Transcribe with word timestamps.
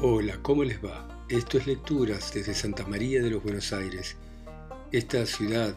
Hola, 0.00 0.38
¿cómo 0.42 0.62
les 0.62 0.78
va? 0.78 1.26
Esto 1.28 1.58
es 1.58 1.66
Lecturas 1.66 2.32
desde 2.32 2.54
Santa 2.54 2.86
María 2.86 3.20
de 3.20 3.30
los 3.30 3.42
Buenos 3.42 3.72
Aires, 3.72 4.16
esta 4.92 5.26
ciudad 5.26 5.74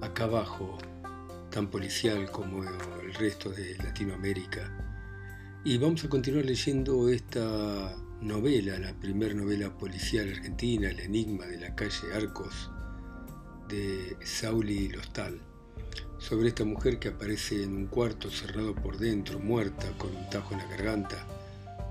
acá 0.00 0.24
abajo, 0.24 0.76
tan 1.48 1.70
policial 1.70 2.28
como 2.32 2.64
el 2.64 3.14
resto 3.14 3.50
de 3.50 3.76
Latinoamérica. 3.76 4.68
Y 5.64 5.78
vamos 5.78 6.02
a 6.02 6.08
continuar 6.08 6.44
leyendo 6.44 7.08
esta 7.08 7.96
novela, 8.20 8.80
la 8.80 8.94
primera 8.94 9.32
novela 9.32 9.78
policial 9.78 10.28
argentina, 10.28 10.90
El 10.90 10.98
Enigma 10.98 11.46
de 11.46 11.60
la 11.60 11.76
calle 11.76 12.12
Arcos, 12.12 12.68
de 13.68 14.16
Sauli 14.24 14.88
Lostal, 14.88 15.40
sobre 16.18 16.48
esta 16.48 16.64
mujer 16.64 16.98
que 16.98 17.10
aparece 17.10 17.62
en 17.62 17.76
un 17.76 17.86
cuarto 17.86 18.28
cerrado 18.28 18.74
por 18.74 18.98
dentro, 18.98 19.38
muerta, 19.38 19.86
con 19.98 20.16
un 20.16 20.28
tajo 20.30 20.54
en 20.54 20.58
la 20.58 20.66
garganta, 20.66 21.39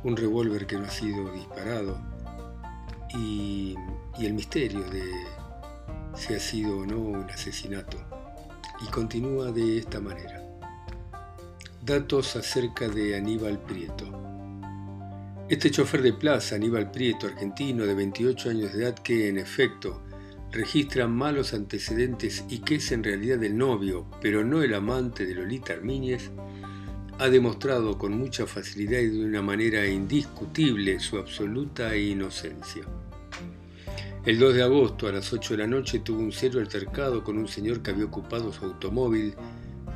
un 0.04 0.16
revólver 0.16 0.66
que 0.66 0.78
no 0.78 0.86
ha 0.86 0.90
sido 0.90 1.32
disparado, 1.32 2.00
y, 3.18 3.76
el 4.20 4.34
misterio 4.34 4.82
de 4.90 5.04
si 6.16 6.34
ha 6.34 6.40
sido 6.40 6.80
o 6.80 6.86
no 6.86 6.98
un 6.98 7.30
asesinato. 7.30 7.98
Y 8.82 8.92
continúa 8.92 9.52
de 9.52 9.78
esta 9.78 10.00
manera. 10.00 10.44
Datos 11.82 12.36
acerca 12.36 12.88
de 12.88 13.16
Aníbal 13.16 13.60
Prieto. 13.60 14.06
Este 15.48 15.72
chofer 15.72 16.02
de 16.02 16.14
plaza, 16.14 16.56
Aníbal 16.56 16.92
Prieto, 16.92 17.28
argentino 17.28 17.86
de 17.86 17.96
28 17.96 18.50
años 18.50 18.74
de 18.74 18.84
edad, 18.84 18.96
que 18.96 19.30
en 19.30 19.38
efecto 19.38 20.02
registra 20.52 21.08
malos 21.08 21.54
antecedentes 21.54 22.44
y 22.50 22.60
que 22.60 22.76
es 22.76 22.92
en 22.92 23.04
realidad 23.04 23.44
el 23.44 23.58
novio, 23.58 24.06
pero 24.22 24.44
no 24.44 24.62
el 24.62 24.74
amante 24.74 25.26
de 25.26 25.36
Lolita 25.36 25.74
Armíñez, 25.74 26.32
ha 27.20 27.30
demostrado 27.30 27.98
con 27.98 28.18
mucha 28.18 28.48
facilidad 28.48 29.00
y 29.00 29.10
de 29.10 29.26
una 29.26 29.42
manera 29.42 29.86
indiscutible 29.86 31.02
su 31.02 31.18
absoluta 31.18 31.96
inocencia. 31.98 32.84
El 34.26 34.40
2 34.40 34.54
de 34.54 34.64
agosto 34.64 35.06
a 35.06 35.12
las 35.12 35.34
8 35.34 35.56
de 35.56 35.58
la 35.58 35.68
noche 35.68 36.00
tuvo 36.00 36.22
un 36.22 36.32
serio 36.32 36.62
altercado 36.62 37.22
con 37.22 37.38
un 37.38 37.50
señor 37.50 37.82
que 37.82 37.92
había 37.92 38.06
ocupado 38.06 38.54
su 38.54 38.64
automóvil 38.64 39.34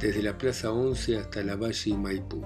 desde 0.01 0.21
la 0.21 0.37
Plaza 0.37 0.73
11 0.73 1.17
hasta 1.17 1.43
la 1.43 1.55
Valle 1.55 1.95
Maipú. 1.95 2.43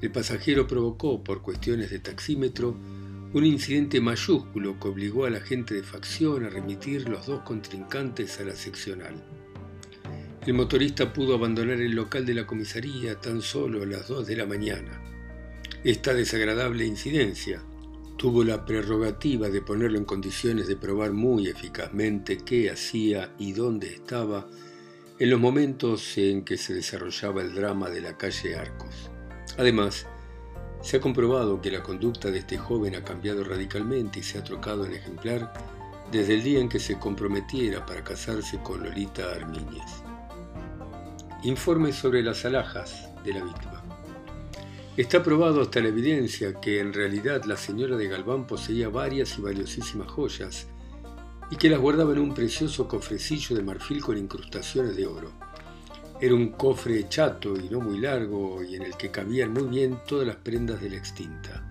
El 0.00 0.10
pasajero 0.10 0.66
provocó, 0.66 1.22
por 1.22 1.40
cuestiones 1.40 1.90
de 1.90 2.00
taxímetro, 2.00 2.76
un 3.34 3.44
incidente 3.44 4.00
mayúsculo 4.00 4.80
que 4.80 4.88
obligó 4.88 5.26
a 5.26 5.30
la 5.30 5.40
gente 5.40 5.74
de 5.74 5.84
facción 5.84 6.44
a 6.44 6.50
remitir 6.50 7.08
los 7.08 7.26
dos 7.26 7.42
contrincantes 7.42 8.40
a 8.40 8.44
la 8.44 8.56
seccional. 8.56 9.14
El 10.46 10.54
motorista 10.54 11.12
pudo 11.12 11.34
abandonar 11.34 11.80
el 11.80 11.90
local 11.90 12.24
de 12.24 12.32
la 12.32 12.46
comisaría 12.46 13.20
tan 13.20 13.42
solo 13.42 13.82
a 13.82 13.86
las 13.86 14.06
2 14.06 14.28
de 14.28 14.36
la 14.36 14.46
mañana. 14.46 15.02
Esta 15.82 16.14
desagradable 16.14 16.86
incidencia, 16.86 17.60
tuvo 18.16 18.44
la 18.44 18.64
prerrogativa 18.64 19.48
de 19.48 19.60
ponerlo 19.60 19.98
en 19.98 20.04
condiciones 20.04 20.68
de 20.68 20.76
probar 20.76 21.12
muy 21.12 21.48
eficazmente 21.48 22.38
qué 22.38 22.70
hacía 22.70 23.34
y 23.40 23.54
dónde 23.54 23.92
estaba 23.92 24.46
en 25.18 25.30
los 25.30 25.40
momentos 25.40 26.16
en 26.16 26.44
que 26.44 26.56
se 26.56 26.74
desarrollaba 26.74 27.42
el 27.42 27.52
drama 27.52 27.90
de 27.90 28.02
la 28.02 28.16
calle 28.16 28.54
Arcos. 28.54 29.10
Además, 29.58 30.06
se 30.80 30.98
ha 30.98 31.00
comprobado 31.00 31.60
que 31.60 31.72
la 31.72 31.82
conducta 31.82 32.30
de 32.30 32.38
este 32.38 32.56
joven 32.56 32.94
ha 32.94 33.02
cambiado 33.02 33.42
radicalmente 33.42 34.20
y 34.20 34.22
se 34.22 34.38
ha 34.38 34.44
trocado 34.44 34.86
en 34.86 34.94
ejemplar 34.94 35.52
desde 36.12 36.34
el 36.34 36.44
día 36.44 36.60
en 36.60 36.68
que 36.68 36.78
se 36.78 37.00
comprometiera 37.00 37.84
para 37.84 38.04
casarse 38.04 38.60
con 38.62 38.84
Lolita 38.84 39.32
Armíñez. 39.32 40.05
Informe 41.42 41.92
sobre 41.92 42.22
las 42.22 42.44
alhajas 42.46 43.08
de 43.22 43.34
la 43.34 43.44
víctima. 43.44 43.82
Está 44.96 45.22
probado 45.22 45.60
hasta 45.60 45.80
la 45.80 45.88
evidencia 45.88 46.58
que 46.60 46.80
en 46.80 46.94
realidad 46.94 47.44
la 47.44 47.58
señora 47.58 47.96
de 47.96 48.08
Galván 48.08 48.46
poseía 48.46 48.88
varias 48.88 49.38
y 49.38 49.42
valiosísimas 49.42 50.10
joyas 50.10 50.66
y 51.50 51.56
que 51.56 51.68
las 51.68 51.78
guardaba 51.78 52.14
en 52.14 52.20
un 52.20 52.34
precioso 52.34 52.88
cofrecillo 52.88 53.54
de 53.54 53.62
marfil 53.62 54.02
con 54.02 54.16
incrustaciones 54.16 54.96
de 54.96 55.06
oro. 55.06 55.30
Era 56.18 56.34
un 56.34 56.48
cofre 56.48 57.06
chato 57.08 57.54
y 57.54 57.68
no 57.68 57.80
muy 57.80 57.98
largo 57.98 58.64
y 58.64 58.74
en 58.74 58.82
el 58.82 58.96
que 58.96 59.10
cabían 59.10 59.52
muy 59.52 59.64
bien 59.64 60.00
todas 60.08 60.26
las 60.26 60.36
prendas 60.36 60.80
de 60.80 60.88
la 60.88 60.96
extinta. 60.96 61.62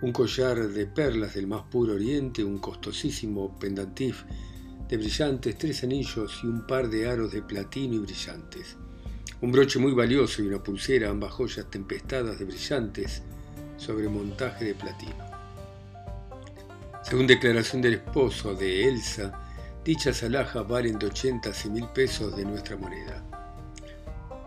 Un 0.00 0.12
collar 0.12 0.66
de 0.66 0.86
perlas 0.86 1.34
del 1.34 1.46
más 1.46 1.62
puro 1.64 1.92
oriente, 1.92 2.42
un 2.42 2.58
costosísimo 2.58 3.58
pendantif 3.58 4.24
de 4.88 4.96
brillantes, 4.96 5.58
tres 5.58 5.82
anillos 5.82 6.40
y 6.42 6.46
un 6.46 6.66
par 6.66 6.88
de 6.88 7.08
aros 7.08 7.32
de 7.32 7.42
platino 7.42 7.94
y 7.94 7.98
brillantes 7.98 8.76
un 9.40 9.52
broche 9.52 9.78
muy 9.78 9.92
valioso 9.92 10.42
y 10.42 10.48
una 10.48 10.62
pulsera, 10.62 11.10
ambas 11.10 11.32
joyas 11.32 11.70
tempestadas 11.70 12.38
de 12.38 12.44
brillantes 12.44 13.22
sobre 13.76 14.08
montaje 14.08 14.64
de 14.64 14.74
platino. 14.74 15.28
Según 17.04 17.28
declaración 17.28 17.80
del 17.80 17.94
esposo 17.94 18.54
de 18.54 18.88
Elsa, 18.88 19.32
dichas 19.84 20.24
alhajas 20.24 20.66
valen 20.66 20.98
de 20.98 21.06
80 21.06 21.50
a 21.50 21.68
mil 21.68 21.86
pesos 21.88 22.36
de 22.36 22.44
nuestra 22.44 22.76
moneda. 22.76 23.22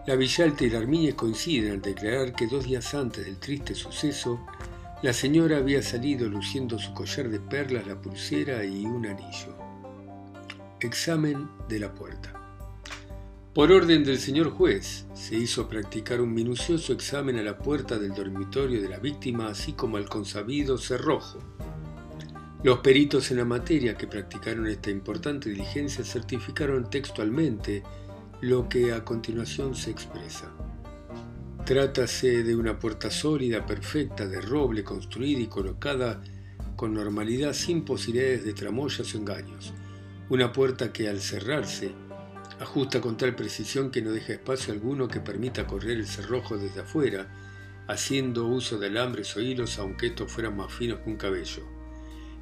La 0.08 0.16
Villalta 0.16 0.66
y 0.66 0.69
la 0.69 0.79
Armiñez 0.79 1.16
coinciden 1.16 1.72
al 1.72 1.81
declarar 1.81 2.34
que 2.34 2.47
dos 2.47 2.66
días 2.66 2.94
antes 2.94 3.23
del 3.23 3.38
triste 3.38 3.73
suceso, 3.73 4.46
la 5.03 5.13
señora 5.13 5.58
había 5.58 5.81
salido 5.81 6.28
luciendo 6.28 6.78
su 6.78 6.94
collar 6.94 7.29
de 7.29 7.40
perlas, 7.40 7.88
la 7.88 7.96
pulsera 7.96 8.66
y 8.66 8.85
un 8.85 9.06
anillo. 9.06 9.70
Examen 10.83 11.47
de 11.69 11.79
la 11.79 11.93
puerta. 11.93 12.33
Por 13.53 13.71
orden 13.71 14.03
del 14.03 14.17
señor 14.17 14.49
juez, 14.49 15.05
se 15.13 15.35
hizo 15.35 15.69
practicar 15.69 16.19
un 16.21 16.33
minucioso 16.33 16.91
examen 16.91 17.37
a 17.37 17.43
la 17.43 17.59
puerta 17.59 17.99
del 17.99 18.15
dormitorio 18.15 18.81
de 18.81 18.89
la 18.89 18.97
víctima, 18.97 19.47
así 19.47 19.73
como 19.73 19.97
al 19.97 20.09
consabido 20.09 20.79
cerrojo. 20.79 21.37
Los 22.63 22.79
peritos 22.79 23.29
en 23.29 23.37
la 23.37 23.45
materia 23.45 23.95
que 23.95 24.07
practicaron 24.07 24.65
esta 24.65 24.89
importante 24.89 25.51
diligencia 25.51 26.03
certificaron 26.03 26.89
textualmente 26.89 27.83
lo 28.41 28.67
que 28.67 28.91
a 28.91 29.05
continuación 29.05 29.75
se 29.75 29.91
expresa. 29.91 30.51
Trátase 31.63 32.41
de 32.41 32.55
una 32.55 32.79
puerta 32.79 33.11
sólida, 33.11 33.67
perfecta, 33.67 34.27
de 34.27 34.41
roble, 34.41 34.83
construida 34.83 35.41
y 35.41 35.47
colocada 35.47 36.23
con 36.75 36.95
normalidad 36.95 37.53
sin 37.53 37.85
posibilidades 37.85 38.43
de 38.43 38.53
tramoyas 38.53 39.13
o 39.13 39.17
engaños. 39.19 39.75
Una 40.31 40.53
puerta 40.53 40.93
que 40.93 41.09
al 41.09 41.19
cerrarse 41.19 41.91
Ajusta 42.61 43.01
con 43.01 43.17
tal 43.17 43.35
precisión 43.35 43.91
que 43.91 44.01
no 44.01 44.11
deja 44.11 44.31
espacio 44.31 44.73
alguno 44.73 45.09
que 45.09 45.19
permita 45.19 45.67
correr 45.67 45.97
el 45.97 46.07
cerrojo 46.07 46.57
desde 46.57 46.79
afuera, 46.79 47.27
haciendo 47.89 48.45
uso 48.47 48.79
de 48.79 48.87
alambres 48.87 49.35
o 49.35 49.41
hilos 49.41 49.77
aunque 49.77 50.07
estos 50.07 50.31
fueran 50.31 50.55
más 50.55 50.71
finos 50.71 50.99
que 50.99 51.09
un 51.09 51.17
cabello. 51.17 51.63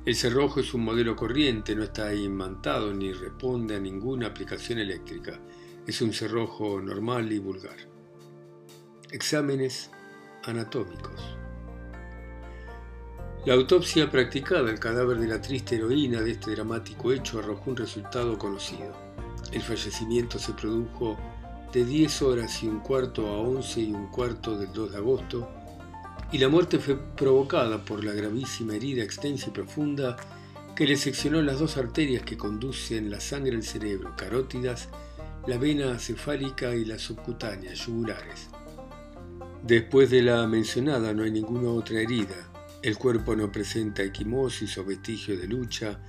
El 0.06 0.16
cerrojo 0.16 0.60
es 0.60 0.76
un 0.76 0.84
modelo 0.84 1.16
corriente, 1.16 1.76
no 1.76 1.82
está 1.82 2.14
imantado 2.14 2.94
ni 2.94 3.12
responde 3.12 3.76
a 3.76 3.80
ninguna 3.80 4.28
aplicación 4.28 4.78
eléctrica. 4.78 5.40
Es 5.88 6.00
un 6.04 6.14
cerrojo 6.14 6.80
normal 6.80 7.32
y 7.32 7.40
vulgar. 7.40 7.78
Exámenes 9.10 9.90
anatómicos. 10.44 11.39
La 13.46 13.54
autopsia 13.54 14.12
practicada 14.12 14.70
al 14.70 14.80
cadáver 14.80 15.18
de 15.18 15.28
la 15.28 15.40
triste 15.40 15.78
heroína 15.78 16.22
de 16.22 16.32
este 16.32 16.52
dramático 16.52 17.14
hecho 17.14 17.40
arrojó 17.40 17.70
un 17.72 17.78
resultado 17.78 18.38
conocido. 18.38 18.94
El 19.54 19.62
fallecimiento 19.62 20.38
se 20.38 20.52
produjo 20.52 21.18
de 21.72 21.86
10 21.86 22.22
horas 22.24 22.62
y 22.64 22.68
un 22.68 22.82
cuarto 22.82 23.28
a 23.28 23.38
11 23.38 23.80
y 23.80 23.94
un 23.94 24.08
cuarto 24.08 24.58
del 24.58 24.74
2 24.74 24.92
de 24.92 24.98
agosto, 24.98 25.50
y 26.34 26.38
la 26.38 26.50
muerte 26.50 26.80
fue 26.80 26.98
provocada 26.98 27.84
por 27.86 28.04
la 28.04 28.12
gravísima 28.12 28.76
herida 28.76 29.04
extensa 29.04 29.48
y 29.48 29.52
profunda 29.52 30.18
que 30.76 30.86
le 30.86 30.98
seccionó 30.98 31.42
las 31.42 31.60
dos 31.60 31.78
arterias 31.78 32.24
que 32.24 32.38
conducen 32.38 33.10
la 33.10 33.22
sangre 33.22 33.56
al 33.56 33.64
cerebro, 33.64 34.16
carótidas, 34.18 34.90
la 35.48 35.58
vena 35.58 35.98
cefálica 35.98 36.76
y 36.76 36.84
la 36.84 37.00
subcutánea, 37.00 37.74
yugulares. 37.74 38.50
Después 39.64 40.10
de 40.10 40.24
la 40.24 40.46
mencionada 40.46 41.14
no 41.14 41.24
hay 41.24 41.32
ninguna 41.32 41.70
otra 41.70 42.02
herida. 42.02 42.50
El 42.82 42.98
cuerpo 42.98 43.36
no 43.36 43.52
presenta 43.52 44.04
equimosis 44.04 44.78
o 44.78 44.86
vestigio 44.86 45.38
de 45.38 45.48
lucha, 45.48 46.00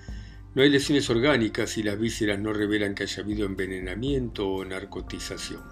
no 0.54 0.62
hay 0.62 0.70
lesiones 0.70 1.10
orgánicas 1.10 1.76
y 1.78 1.82
las 1.82 1.98
vísceras 1.98 2.38
no 2.38 2.52
revelan 2.52 2.94
que 2.94 3.02
haya 3.02 3.22
habido 3.24 3.44
envenenamiento 3.44 4.48
o 4.48 4.64
narcotización. 4.64 5.62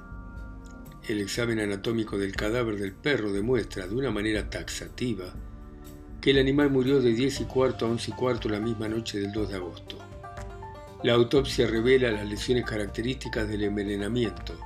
El 1.09 1.21
examen 1.21 1.61
anatómico 1.61 2.19
del 2.19 2.35
cadáver 2.35 2.81
del 2.81 2.93
perro 2.93 3.33
demuestra 3.33 3.87
de 3.87 3.95
una 3.95 4.11
manera 4.11 4.51
taxativa 4.51 5.33
que 6.21 6.33
el 6.33 6.39
animal 6.39 6.71
murió 6.71 7.01
de 7.01 7.13
10 7.13 7.43
y 7.43 7.45
cuarto 7.45 7.87
a 7.87 7.91
11 7.91 8.11
y 8.11 8.15
cuarto 8.15 8.49
la 8.49 8.59
misma 8.59 8.89
noche 8.89 9.21
del 9.21 9.31
2 9.31 9.49
de 9.51 9.55
agosto. 9.55 9.99
La 11.05 11.15
autopsia 11.15 11.69
revela 11.69 12.11
las 12.11 12.29
lesiones 12.29 12.65
características 12.65 13.49
del 13.49 13.63
envenenamiento. 13.63 14.59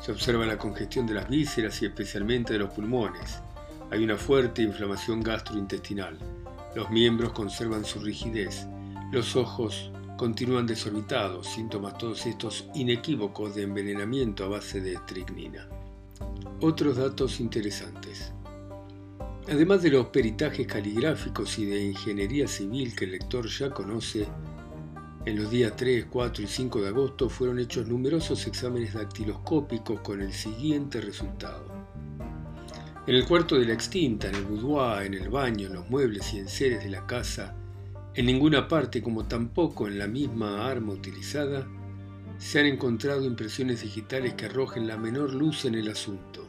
Se 0.00 0.12
observa 0.12 0.46
la 0.46 0.58
congestión 0.58 1.08
de 1.08 1.14
las 1.14 1.28
vísceras 1.28 1.82
y 1.82 1.86
especialmente 1.86 2.52
de 2.52 2.60
los 2.60 2.70
pulmones. 2.70 3.42
Hay 3.92 4.02
una 4.02 4.16
fuerte 4.16 4.62
inflamación 4.62 5.22
gastrointestinal. 5.22 6.18
Los 6.74 6.90
miembros 6.90 7.32
conservan 7.32 7.84
su 7.84 8.00
rigidez 8.00 8.66
los 9.12 9.36
ojos 9.36 9.90
continúan 10.16 10.66
desorbitados, 10.66 11.46
síntomas 11.46 11.98
todos 11.98 12.24
estos 12.24 12.66
inequívocos 12.74 13.54
de 13.54 13.64
envenenamiento 13.64 14.46
a 14.46 14.48
base 14.48 14.80
de 14.80 14.94
estricnina. 14.94 15.68
Otros 16.62 16.96
datos 16.96 17.38
interesantes. 17.38 18.32
Además 19.50 19.82
de 19.82 19.90
los 19.90 20.06
peritajes 20.06 20.66
caligráficos 20.66 21.58
y 21.58 21.66
de 21.66 21.84
ingeniería 21.84 22.48
civil 22.48 22.96
que 22.96 23.04
el 23.04 23.10
lector 23.10 23.46
ya 23.46 23.68
conoce, 23.68 24.26
en 25.26 25.36
los 25.36 25.50
días 25.50 25.76
3, 25.76 26.06
4 26.08 26.44
y 26.44 26.46
5 26.46 26.80
de 26.80 26.88
agosto 26.88 27.28
fueron 27.28 27.58
hechos 27.58 27.86
numerosos 27.86 28.46
exámenes 28.46 28.94
dactiloscópicos 28.94 30.00
con 30.00 30.22
el 30.22 30.32
siguiente 30.32 31.02
resultado. 31.02 31.71
En 33.04 33.16
el 33.16 33.26
cuarto 33.26 33.58
de 33.58 33.66
la 33.66 33.72
extinta, 33.72 34.28
en 34.28 34.36
el 34.36 34.44
boudoir, 34.44 35.06
en 35.06 35.14
el 35.14 35.28
baño, 35.28 35.66
en 35.66 35.74
los 35.74 35.90
muebles 35.90 36.32
y 36.32 36.38
enseres 36.38 36.84
de 36.84 36.90
la 36.90 37.04
casa, 37.04 37.56
en 38.14 38.26
ninguna 38.26 38.68
parte 38.68 39.02
como 39.02 39.24
tampoco 39.26 39.88
en 39.88 39.98
la 39.98 40.06
misma 40.06 40.70
arma 40.70 40.92
utilizada, 40.92 41.66
se 42.38 42.60
han 42.60 42.66
encontrado 42.66 43.24
impresiones 43.24 43.82
digitales 43.82 44.34
que 44.34 44.46
arrojen 44.46 44.86
la 44.86 44.96
menor 44.96 45.34
luz 45.34 45.64
en 45.64 45.74
el 45.74 45.88
asunto. 45.88 46.48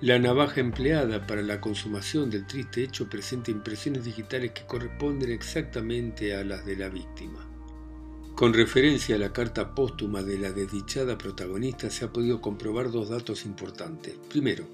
La 0.00 0.18
navaja 0.18 0.60
empleada 0.60 1.24
para 1.24 1.42
la 1.42 1.60
consumación 1.60 2.30
del 2.30 2.48
triste 2.48 2.82
hecho 2.82 3.08
presenta 3.08 3.52
impresiones 3.52 4.04
digitales 4.04 4.50
que 4.50 4.66
corresponden 4.66 5.30
exactamente 5.30 6.34
a 6.34 6.42
las 6.42 6.66
de 6.66 6.76
la 6.76 6.88
víctima. 6.88 7.48
Con 8.34 8.52
referencia 8.52 9.14
a 9.14 9.18
la 9.18 9.32
carta 9.32 9.72
póstuma 9.72 10.22
de 10.24 10.36
la 10.36 10.50
desdichada 10.50 11.16
protagonista 11.16 11.90
se 11.90 12.04
ha 12.04 12.12
podido 12.12 12.40
comprobar 12.40 12.90
dos 12.90 13.08
datos 13.08 13.46
importantes. 13.46 14.18
Primero, 14.28 14.66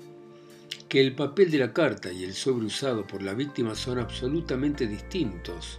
que 0.90 1.00
el 1.00 1.14
papel 1.14 1.52
de 1.52 1.58
la 1.58 1.72
carta 1.72 2.10
y 2.10 2.24
el 2.24 2.34
sobre 2.34 2.66
usado 2.66 3.06
por 3.06 3.22
la 3.22 3.32
víctima 3.32 3.76
son 3.76 4.00
absolutamente 4.00 4.88
distintos 4.88 5.78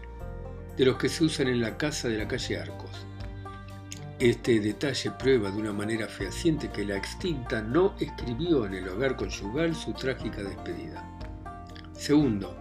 de 0.77 0.85
los 0.85 0.95
que 0.95 1.09
se 1.09 1.25
usan 1.25 1.49
en 1.49 1.59
la 1.59 1.77
casa 1.77 2.07
de 2.07 2.17
la 2.17 2.29
calle 2.29 2.57
Arcos. 2.57 3.05
Este 4.19 4.61
detalle 4.61 5.11
prueba 5.11 5.51
de 5.51 5.57
una 5.57 5.73
manera 5.73 6.07
fehaciente 6.07 6.69
que 6.71 6.85
la 6.85 6.95
extinta 6.95 7.61
no 7.61 7.93
escribió 7.99 8.65
en 8.65 8.75
el 8.75 8.87
hogar 8.87 9.17
conyugal 9.17 9.75
su 9.75 9.91
trágica 9.91 10.43
despedida. 10.43 11.05
Segundo, 11.91 12.55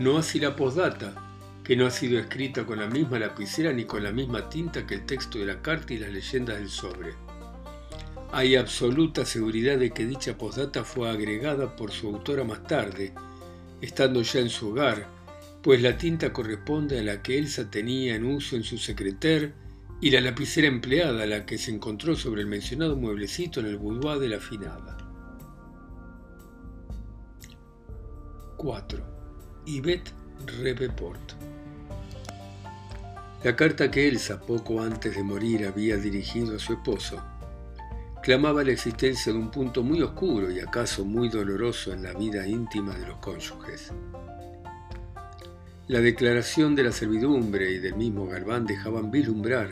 no 0.00 0.18
así 0.18 0.40
la 0.40 0.56
postdata, 0.56 1.14
que 1.62 1.76
no 1.76 1.86
ha 1.86 1.92
sido 1.92 2.18
escrita 2.18 2.66
con 2.66 2.80
la 2.80 2.88
misma 2.88 3.20
lapicera 3.20 3.72
ni 3.72 3.84
con 3.84 4.02
la 4.02 4.10
misma 4.10 4.48
tinta 4.48 4.84
que 4.84 4.96
el 4.96 5.06
texto 5.06 5.38
de 5.38 5.46
la 5.46 5.62
carta 5.62 5.94
y 5.94 5.98
las 5.98 6.10
leyendas 6.10 6.58
del 6.58 6.70
sobre. 6.70 7.21
Hay 8.34 8.56
absoluta 8.56 9.26
seguridad 9.26 9.76
de 9.76 9.90
que 9.90 10.06
dicha 10.06 10.38
postdata 10.38 10.84
fue 10.84 11.10
agregada 11.10 11.76
por 11.76 11.90
su 11.90 12.08
autora 12.08 12.44
más 12.44 12.66
tarde, 12.66 13.12
estando 13.82 14.22
ya 14.22 14.40
en 14.40 14.48
su 14.48 14.70
hogar, 14.70 15.06
pues 15.62 15.82
la 15.82 15.98
tinta 15.98 16.32
corresponde 16.32 16.98
a 16.98 17.02
la 17.02 17.22
que 17.22 17.36
Elsa 17.36 17.70
tenía 17.70 18.16
en 18.16 18.24
uso 18.24 18.56
en 18.56 18.64
su 18.64 18.78
secreter 18.78 19.52
y 20.00 20.10
la 20.10 20.22
lapicera 20.22 20.66
empleada, 20.66 21.26
la 21.26 21.44
que 21.44 21.58
se 21.58 21.72
encontró 21.72 22.16
sobre 22.16 22.40
el 22.40 22.46
mencionado 22.46 22.96
mueblecito 22.96 23.60
en 23.60 23.66
el 23.66 23.76
boudoir 23.76 24.18
de 24.18 24.28
la 24.30 24.40
finada. 24.40 24.96
4. 28.56 29.62
Yvette 29.66 30.10
Repeport. 30.62 31.32
La 33.44 33.54
carta 33.54 33.90
que 33.90 34.08
Elsa 34.08 34.40
poco 34.40 34.80
antes 34.80 35.14
de 35.14 35.22
morir 35.22 35.66
había 35.66 35.98
dirigido 35.98 36.56
a 36.56 36.58
su 36.58 36.72
esposo 36.72 37.22
clamaba 38.22 38.62
la 38.62 38.70
existencia 38.70 39.32
de 39.32 39.38
un 39.38 39.50
punto 39.50 39.82
muy 39.82 40.00
oscuro 40.00 40.48
y 40.48 40.60
acaso 40.60 41.04
muy 41.04 41.28
doloroso 41.28 41.92
en 41.92 42.04
la 42.04 42.12
vida 42.12 42.46
íntima 42.46 42.94
de 42.94 43.06
los 43.06 43.18
cónyuges. 43.18 43.92
La 45.88 46.00
declaración 46.00 46.76
de 46.76 46.84
la 46.84 46.92
servidumbre 46.92 47.72
y 47.72 47.78
del 47.78 47.96
mismo 47.96 48.28
Galván 48.28 48.64
dejaban 48.64 49.10
vislumbrar 49.10 49.70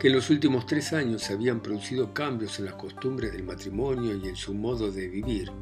que 0.00 0.08
en 0.08 0.14
los 0.14 0.30
últimos 0.30 0.66
tres 0.66 0.92
años 0.92 1.22
se 1.22 1.34
habían 1.34 1.60
producido 1.60 2.12
cambios 2.12 2.58
en 2.58 2.64
las 2.64 2.74
costumbres 2.74 3.32
del 3.32 3.44
matrimonio 3.44 4.16
y 4.16 4.28
en 4.28 4.36
su 4.36 4.52
modo 4.52 4.90
de 4.90 5.06
vivir. 5.06 5.52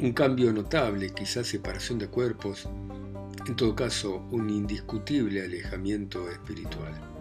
Un 0.00 0.12
cambio 0.14 0.50
notable, 0.50 1.10
quizás 1.10 1.46
separación 1.46 1.98
de 1.98 2.08
cuerpos, 2.08 2.66
en 3.46 3.54
todo 3.54 3.76
caso 3.76 4.26
un 4.30 4.48
indiscutible 4.48 5.44
alejamiento 5.44 6.28
espiritual. 6.30 7.15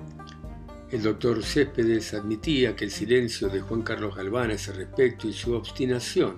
El 0.95 1.03
doctor 1.03 1.43
Céspedes 1.43 2.13
admitía 2.13 2.73
que 2.73 2.85
el 2.85 2.89
silencio 2.89 3.49
de 3.49 3.59
Juan 3.59 3.81
Carlos 3.81 4.15
Galván 4.15 4.49
a 4.49 4.53
ese 4.53 4.71
respecto 4.71 5.27
y 5.27 5.33
su 5.33 5.51
obstinación, 5.51 6.37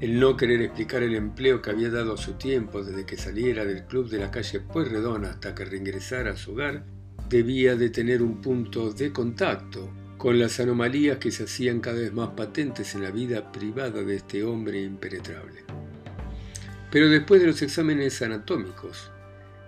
el 0.00 0.18
no 0.18 0.36
querer 0.36 0.60
explicar 0.60 1.04
el 1.04 1.14
empleo 1.14 1.62
que 1.62 1.70
había 1.70 1.88
dado 1.88 2.14
a 2.14 2.18
su 2.18 2.32
tiempo 2.32 2.82
desde 2.82 3.06
que 3.06 3.16
saliera 3.16 3.64
del 3.64 3.84
club 3.84 4.08
de 4.10 4.18
la 4.18 4.32
calle 4.32 4.58
Pueyrredón 4.58 5.24
hasta 5.24 5.54
que 5.54 5.64
reingresara 5.64 6.32
a 6.32 6.36
su 6.36 6.50
hogar, 6.50 6.82
debía 7.28 7.76
de 7.76 7.90
tener 7.90 8.22
un 8.22 8.42
punto 8.42 8.90
de 8.92 9.12
contacto 9.12 9.88
con 10.18 10.40
las 10.40 10.58
anomalías 10.58 11.18
que 11.18 11.30
se 11.30 11.44
hacían 11.44 11.78
cada 11.78 12.00
vez 12.00 12.12
más 12.12 12.30
patentes 12.30 12.96
en 12.96 13.04
la 13.04 13.12
vida 13.12 13.52
privada 13.52 14.02
de 14.02 14.16
este 14.16 14.42
hombre 14.42 14.82
impenetrable. 14.82 15.60
Pero 16.90 17.08
después 17.08 17.40
de 17.40 17.46
los 17.46 17.62
exámenes 17.62 18.20
anatómicos, 18.20 19.12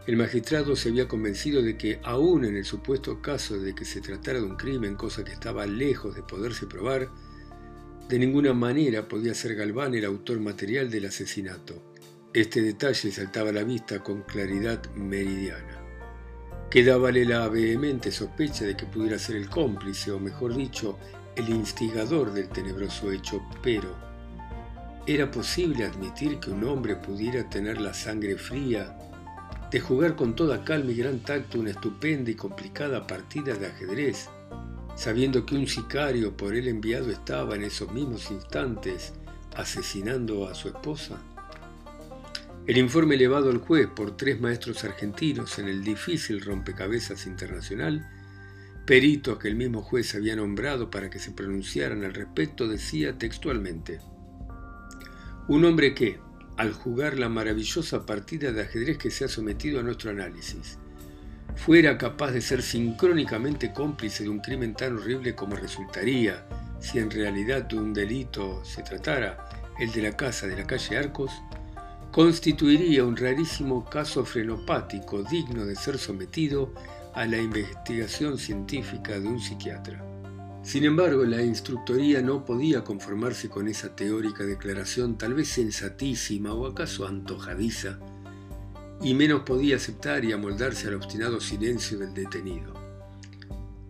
el 0.06 0.16
magistrado 0.16 0.74
se 0.74 0.88
había 0.88 1.06
convencido 1.06 1.62
de 1.62 1.76
que, 1.76 2.00
aun 2.02 2.44
en 2.44 2.56
el 2.56 2.64
supuesto 2.64 3.22
caso 3.22 3.58
de 3.58 3.72
que 3.72 3.84
se 3.84 4.00
tratara 4.00 4.40
de 4.40 4.46
un 4.46 4.56
crimen, 4.56 4.96
cosa 4.96 5.22
que 5.22 5.32
estaba 5.32 5.64
lejos 5.64 6.16
de 6.16 6.24
poderse 6.24 6.66
probar, 6.66 7.08
de 8.08 8.18
ninguna 8.18 8.52
manera 8.52 9.06
podía 9.06 9.32
ser 9.32 9.54
Galván 9.54 9.94
el 9.94 10.04
autor 10.04 10.40
material 10.40 10.90
del 10.90 11.06
asesinato. 11.06 11.94
Este 12.34 12.62
detalle 12.62 13.12
saltaba 13.12 13.50
a 13.50 13.52
la 13.52 13.62
vista 13.62 14.02
con 14.02 14.22
claridad 14.22 14.84
meridiana. 14.96 15.80
Quedábale 16.68 17.24
la 17.24 17.46
vehemente 17.48 18.10
sospecha 18.10 18.64
de 18.64 18.76
que 18.76 18.86
pudiera 18.86 19.18
ser 19.18 19.36
el 19.36 19.48
cómplice, 19.48 20.10
o 20.10 20.18
mejor 20.18 20.56
dicho, 20.56 20.98
el 21.36 21.48
instigador 21.48 22.32
del 22.32 22.48
tenebroso 22.48 23.12
hecho, 23.12 23.40
pero 23.62 23.96
¿era 25.06 25.30
posible 25.30 25.84
admitir 25.84 26.40
que 26.40 26.50
un 26.50 26.64
hombre 26.64 26.96
pudiera 26.96 27.48
tener 27.48 27.80
la 27.80 27.94
sangre 27.94 28.36
fría 28.36 28.96
de 29.72 29.80
jugar 29.80 30.16
con 30.16 30.36
toda 30.36 30.64
calma 30.64 30.90
y 30.92 30.96
gran 30.96 31.20
tacto 31.20 31.58
una 31.58 31.70
estupenda 31.70 32.30
y 32.30 32.34
complicada 32.34 33.06
partida 33.06 33.54
de 33.54 33.66
ajedrez, 33.66 34.28
sabiendo 34.94 35.46
que 35.46 35.54
un 35.54 35.66
sicario 35.66 36.36
por 36.36 36.54
él 36.54 36.68
enviado 36.68 37.10
estaba 37.10 37.56
en 37.56 37.64
esos 37.64 37.90
mismos 37.90 38.30
instantes 38.30 39.14
asesinando 39.56 40.46
a 40.46 40.54
su 40.54 40.68
esposa? 40.68 41.18
El 42.66 42.76
informe 42.76 43.14
elevado 43.14 43.50
al 43.50 43.58
juez 43.58 43.88
por 43.88 44.16
tres 44.16 44.40
maestros 44.40 44.84
argentinos 44.84 45.58
en 45.58 45.68
el 45.68 45.82
difícil 45.82 46.42
rompecabezas 46.42 47.26
internacional, 47.26 48.06
peritos 48.86 49.38
que 49.38 49.48
el 49.48 49.56
mismo 49.56 49.82
juez 49.82 50.14
había 50.14 50.36
nombrado 50.36 50.90
para 50.90 51.08
que 51.08 51.18
se 51.18 51.32
pronunciaran 51.32 52.04
al 52.04 52.12
respecto, 52.12 52.68
decía 52.68 53.16
textualmente, 53.16 54.00
un 55.48 55.64
hombre 55.64 55.94
que, 55.94 56.20
al 56.56 56.72
jugar 56.72 57.18
la 57.18 57.28
maravillosa 57.28 58.04
partida 58.04 58.52
de 58.52 58.62
ajedrez 58.62 58.98
que 58.98 59.10
se 59.10 59.24
ha 59.24 59.28
sometido 59.28 59.80
a 59.80 59.82
nuestro 59.82 60.10
análisis, 60.10 60.78
fuera 61.56 61.98
capaz 61.98 62.32
de 62.32 62.40
ser 62.40 62.62
sincrónicamente 62.62 63.72
cómplice 63.72 64.24
de 64.24 64.30
un 64.30 64.40
crimen 64.40 64.74
tan 64.74 64.96
horrible 64.96 65.34
como 65.34 65.56
resultaría 65.56 66.44
si 66.80 66.98
en 66.98 67.10
realidad 67.10 67.62
de 67.62 67.76
un 67.76 67.94
delito 67.94 68.64
se 68.64 68.82
tratara, 68.82 69.48
el 69.78 69.92
de 69.92 70.02
la 70.02 70.16
casa 70.16 70.46
de 70.46 70.56
la 70.56 70.66
calle 70.66 70.98
Arcos, 70.98 71.30
constituiría 72.10 73.04
un 73.04 73.16
rarísimo 73.16 73.84
caso 73.84 74.24
frenopático 74.24 75.22
digno 75.22 75.64
de 75.64 75.76
ser 75.76 75.98
sometido 75.98 76.74
a 77.14 77.24
la 77.24 77.38
investigación 77.38 78.38
científica 78.38 79.18
de 79.18 79.28
un 79.28 79.40
psiquiatra. 79.40 80.11
Sin 80.62 80.84
embargo, 80.84 81.24
la 81.24 81.42
instructoría 81.42 82.22
no 82.22 82.44
podía 82.44 82.84
conformarse 82.84 83.48
con 83.48 83.66
esa 83.66 83.96
teórica 83.96 84.44
declaración 84.44 85.18
tal 85.18 85.34
vez 85.34 85.48
sensatísima 85.48 86.54
o 86.54 86.66
acaso 86.66 87.06
antojadiza, 87.06 87.98
y 89.02 89.14
menos 89.14 89.42
podía 89.42 89.76
aceptar 89.76 90.24
y 90.24 90.30
amoldarse 90.30 90.86
al 90.86 90.94
obstinado 90.94 91.40
silencio 91.40 91.98
del 91.98 92.14
detenido. 92.14 92.72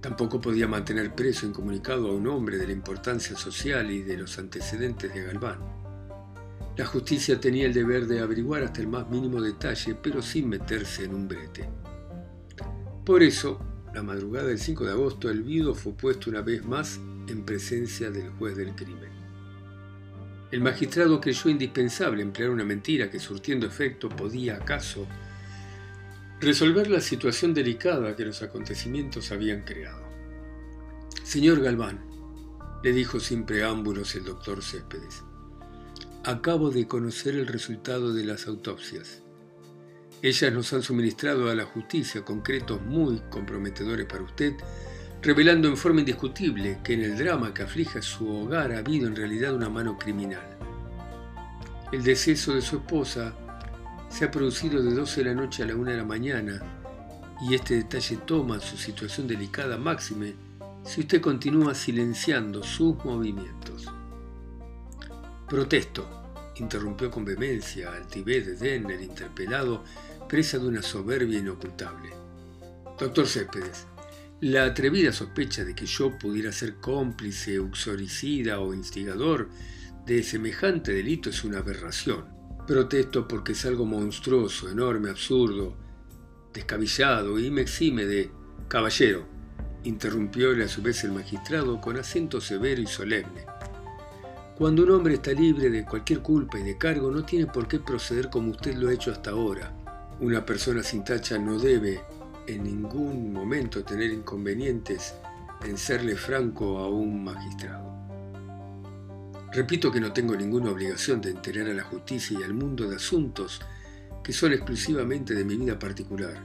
Tampoco 0.00 0.40
podía 0.40 0.66
mantener 0.66 1.14
preso 1.14 1.46
incomunicado 1.46 2.08
a 2.08 2.14
un 2.14 2.26
hombre 2.26 2.56
de 2.56 2.66
la 2.66 2.72
importancia 2.72 3.36
social 3.36 3.90
y 3.90 4.02
de 4.02 4.16
los 4.16 4.38
antecedentes 4.38 5.12
de 5.12 5.24
Galván. 5.24 5.60
La 6.76 6.86
justicia 6.86 7.38
tenía 7.38 7.66
el 7.66 7.74
deber 7.74 8.06
de 8.06 8.20
averiguar 8.20 8.62
hasta 8.62 8.80
el 8.80 8.88
más 8.88 9.08
mínimo 9.10 9.42
detalle, 9.42 9.94
pero 9.94 10.22
sin 10.22 10.48
meterse 10.48 11.04
en 11.04 11.14
un 11.14 11.28
brete. 11.28 11.68
Por 13.04 13.22
eso, 13.22 13.60
la 13.94 14.02
madrugada 14.02 14.48
del 14.48 14.58
5 14.58 14.84
de 14.84 14.92
agosto, 14.92 15.30
el 15.30 15.42
viudo 15.42 15.74
fue 15.74 15.92
puesto 15.92 16.30
una 16.30 16.40
vez 16.40 16.64
más 16.64 16.98
en 17.28 17.44
presencia 17.44 18.10
del 18.10 18.30
juez 18.30 18.56
del 18.56 18.74
crimen. 18.74 19.10
El 20.50 20.60
magistrado 20.60 21.20
creyó 21.20 21.50
indispensable 21.50 22.22
emplear 22.22 22.50
una 22.50 22.64
mentira 22.64 23.10
que, 23.10 23.18
surtiendo 23.18 23.66
efecto, 23.66 24.08
podía 24.08 24.56
acaso 24.56 25.06
resolver 26.40 26.90
la 26.90 27.00
situación 27.00 27.54
delicada 27.54 28.16
que 28.16 28.24
los 28.24 28.42
acontecimientos 28.42 29.30
habían 29.30 29.62
creado. 29.62 30.02
Señor 31.22 31.60
Galván, 31.60 32.04
le 32.82 32.92
dijo 32.92 33.20
sin 33.20 33.44
preámbulos 33.44 34.14
el 34.14 34.24
doctor 34.24 34.62
Céspedes, 34.62 35.22
Acabo 36.24 36.70
de 36.70 36.86
conocer 36.86 37.34
el 37.34 37.46
resultado 37.46 38.12
de 38.12 38.24
las 38.24 38.46
autopsias. 38.46 39.22
Ellas 40.22 40.52
nos 40.52 40.72
han 40.72 40.82
suministrado 40.82 41.50
a 41.50 41.54
la 41.56 41.64
justicia 41.64 42.24
concretos 42.24 42.80
muy 42.80 43.20
comprometedores 43.28 44.06
para 44.06 44.22
usted, 44.22 44.54
revelando 45.20 45.66
en 45.66 45.76
forma 45.76 45.98
indiscutible 45.98 46.78
que 46.84 46.92
en 46.92 47.02
el 47.02 47.18
drama 47.18 47.52
que 47.52 47.64
aflige 47.64 48.00
su 48.02 48.28
hogar 48.28 48.70
ha 48.70 48.78
habido 48.78 49.08
en 49.08 49.16
realidad 49.16 49.52
una 49.52 49.68
mano 49.68 49.98
criminal. 49.98 50.46
El 51.90 52.04
deceso 52.04 52.54
de 52.54 52.62
su 52.62 52.76
esposa 52.76 53.34
se 54.10 54.24
ha 54.24 54.30
producido 54.30 54.80
de 54.80 54.94
12 54.94 55.24
de 55.24 55.34
la 55.34 55.34
noche 55.34 55.64
a 55.64 55.66
la 55.66 55.74
1 55.74 55.90
de 55.90 55.96
la 55.96 56.04
mañana 56.04 56.62
y 57.40 57.54
este 57.54 57.74
detalle 57.74 58.18
toma 58.24 58.60
su 58.60 58.76
situación 58.76 59.26
delicada 59.26 59.76
máxime 59.76 60.34
si 60.84 61.00
usted 61.00 61.20
continúa 61.20 61.74
silenciando 61.74 62.62
sus 62.62 63.04
movimientos. 63.04 63.86
Protesto, 65.48 66.22
interrumpió 66.56 67.10
con 67.10 67.24
vehemencia 67.24 67.92
altivez 67.92 68.46
de 68.46 68.56
Denner, 68.56 69.00
interpelado, 69.00 69.82
presa 70.32 70.58
de 70.58 70.66
una 70.66 70.80
soberbia 70.80 71.40
inocultable. 71.40 72.08
Doctor 72.98 73.26
Céspedes, 73.26 73.86
la 74.40 74.64
atrevida 74.64 75.12
sospecha 75.12 75.62
de 75.62 75.74
que 75.74 75.84
yo 75.84 76.18
pudiera 76.18 76.50
ser 76.50 76.76
cómplice, 76.76 77.60
uxoricida 77.60 78.58
o 78.58 78.72
instigador 78.72 79.50
de 80.06 80.22
semejante 80.22 80.94
delito 80.94 81.28
es 81.28 81.44
una 81.44 81.58
aberración. 81.58 82.24
Protesto 82.66 83.28
porque 83.28 83.52
es 83.52 83.66
algo 83.66 83.84
monstruoso, 83.84 84.70
enorme, 84.70 85.10
absurdo, 85.10 85.76
descabellado 86.54 87.38
y 87.38 87.50
me 87.50 87.60
exime 87.60 88.06
de 88.06 88.30
caballero, 88.68 89.26
interrumpióle 89.84 90.64
a 90.64 90.68
su 90.68 90.80
vez 90.80 91.04
el 91.04 91.12
magistrado 91.12 91.78
con 91.78 91.98
acento 91.98 92.40
severo 92.40 92.80
y 92.80 92.86
solemne. 92.86 93.44
Cuando 94.56 94.84
un 94.84 94.92
hombre 94.92 95.12
está 95.12 95.32
libre 95.32 95.68
de 95.68 95.84
cualquier 95.84 96.20
culpa 96.20 96.58
y 96.58 96.62
de 96.62 96.78
cargo, 96.78 97.10
no 97.10 97.22
tiene 97.22 97.48
por 97.48 97.68
qué 97.68 97.80
proceder 97.80 98.30
como 98.30 98.52
usted 98.52 98.76
lo 98.76 98.88
ha 98.88 98.94
hecho 98.94 99.12
hasta 99.12 99.32
ahora. 99.32 99.81
Una 100.22 100.46
persona 100.46 100.84
sin 100.84 101.02
tacha 101.02 101.36
no 101.36 101.58
debe 101.58 102.00
en 102.46 102.62
ningún 102.62 103.32
momento 103.32 103.82
tener 103.82 104.12
inconvenientes 104.12 105.14
en 105.64 105.76
serle 105.76 106.14
franco 106.14 106.78
a 106.78 106.88
un 106.88 107.24
magistrado. 107.24 107.92
Repito 109.52 109.90
que 109.90 110.00
no 110.00 110.12
tengo 110.12 110.36
ninguna 110.36 110.70
obligación 110.70 111.20
de 111.20 111.30
enterar 111.30 111.66
a 111.66 111.74
la 111.74 111.82
justicia 111.82 112.38
y 112.38 112.44
al 112.44 112.54
mundo 112.54 112.88
de 112.88 112.94
asuntos 112.94 113.62
que 114.22 114.32
son 114.32 114.52
exclusivamente 114.52 115.34
de 115.34 115.44
mi 115.44 115.56
vida 115.56 115.76
particular. 115.76 116.40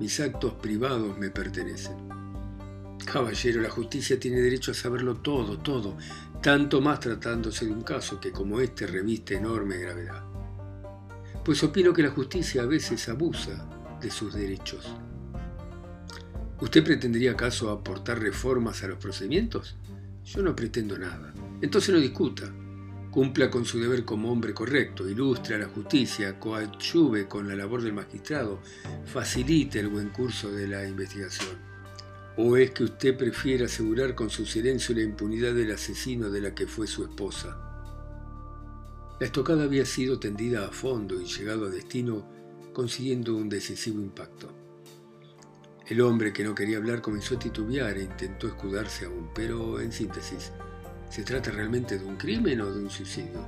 Mis 0.00 0.18
actos 0.18 0.54
privados 0.54 1.18
me 1.18 1.28
pertenecen. 1.28 1.96
Caballero, 3.04 3.60
la 3.60 3.68
justicia 3.68 4.18
tiene 4.18 4.40
derecho 4.40 4.70
a 4.70 4.74
saberlo 4.74 5.16
todo, 5.16 5.58
todo, 5.58 5.98
tanto 6.42 6.80
más 6.80 7.00
tratándose 7.00 7.66
de 7.66 7.72
un 7.72 7.82
caso 7.82 8.18
que 8.18 8.32
como 8.32 8.58
este 8.58 8.86
reviste 8.86 9.36
enorme 9.36 9.76
gravedad. 9.76 10.35
Pues 11.46 11.62
opino 11.62 11.92
que 11.92 12.02
la 12.02 12.10
justicia 12.10 12.62
a 12.62 12.66
veces 12.66 13.08
abusa 13.08 13.64
de 14.00 14.10
sus 14.10 14.34
derechos. 14.34 14.84
¿Usted 16.60 16.82
pretendería 16.82 17.30
acaso 17.30 17.70
aportar 17.70 18.18
reformas 18.18 18.82
a 18.82 18.88
los 18.88 18.98
procedimientos? 18.98 19.76
Yo 20.24 20.42
no 20.42 20.56
pretendo 20.56 20.98
nada. 20.98 21.32
Entonces 21.60 21.94
no 21.94 22.00
discuta. 22.00 22.52
Cumpla 23.12 23.48
con 23.48 23.64
su 23.64 23.78
deber 23.78 24.04
como 24.04 24.32
hombre 24.32 24.52
correcto, 24.52 25.08
ilustre 25.08 25.54
a 25.54 25.58
la 25.58 25.68
justicia, 25.68 26.36
coadyuve 26.40 27.28
con 27.28 27.46
la 27.46 27.54
labor 27.54 27.80
del 27.80 27.92
magistrado, 27.92 28.60
facilite 29.04 29.78
el 29.78 29.86
buen 29.86 30.08
curso 30.08 30.50
de 30.50 30.66
la 30.66 30.84
investigación. 30.84 31.56
¿O 32.38 32.56
es 32.56 32.72
que 32.72 32.82
usted 32.82 33.16
prefiere 33.16 33.66
asegurar 33.66 34.16
con 34.16 34.30
su 34.30 34.46
silencio 34.46 34.96
la 34.96 35.02
impunidad 35.02 35.54
del 35.54 35.70
asesino 35.70 36.28
de 36.28 36.40
la 36.40 36.56
que 36.56 36.66
fue 36.66 36.88
su 36.88 37.04
esposa? 37.04 37.65
La 39.18 39.24
estocada 39.24 39.64
había 39.64 39.86
sido 39.86 40.18
tendida 40.18 40.66
a 40.66 40.70
fondo 40.70 41.18
y 41.18 41.24
llegado 41.24 41.66
a 41.66 41.70
destino 41.70 42.22
consiguiendo 42.74 43.34
un 43.34 43.48
decisivo 43.48 43.98
impacto. 43.98 44.52
El 45.86 46.02
hombre 46.02 46.34
que 46.34 46.44
no 46.44 46.54
quería 46.54 46.76
hablar 46.76 47.00
comenzó 47.00 47.36
a 47.36 47.38
titubear 47.38 47.96
e 47.96 48.02
intentó 48.02 48.46
escudarse 48.46 49.06
aún, 49.06 49.30
pero 49.34 49.80
en 49.80 49.90
síntesis, 49.90 50.52
¿se 51.08 51.22
trata 51.22 51.50
realmente 51.50 51.98
de 51.98 52.04
un 52.04 52.16
crimen 52.16 52.60
o 52.60 52.70
de 52.70 52.82
un 52.82 52.90
suicidio? 52.90 53.40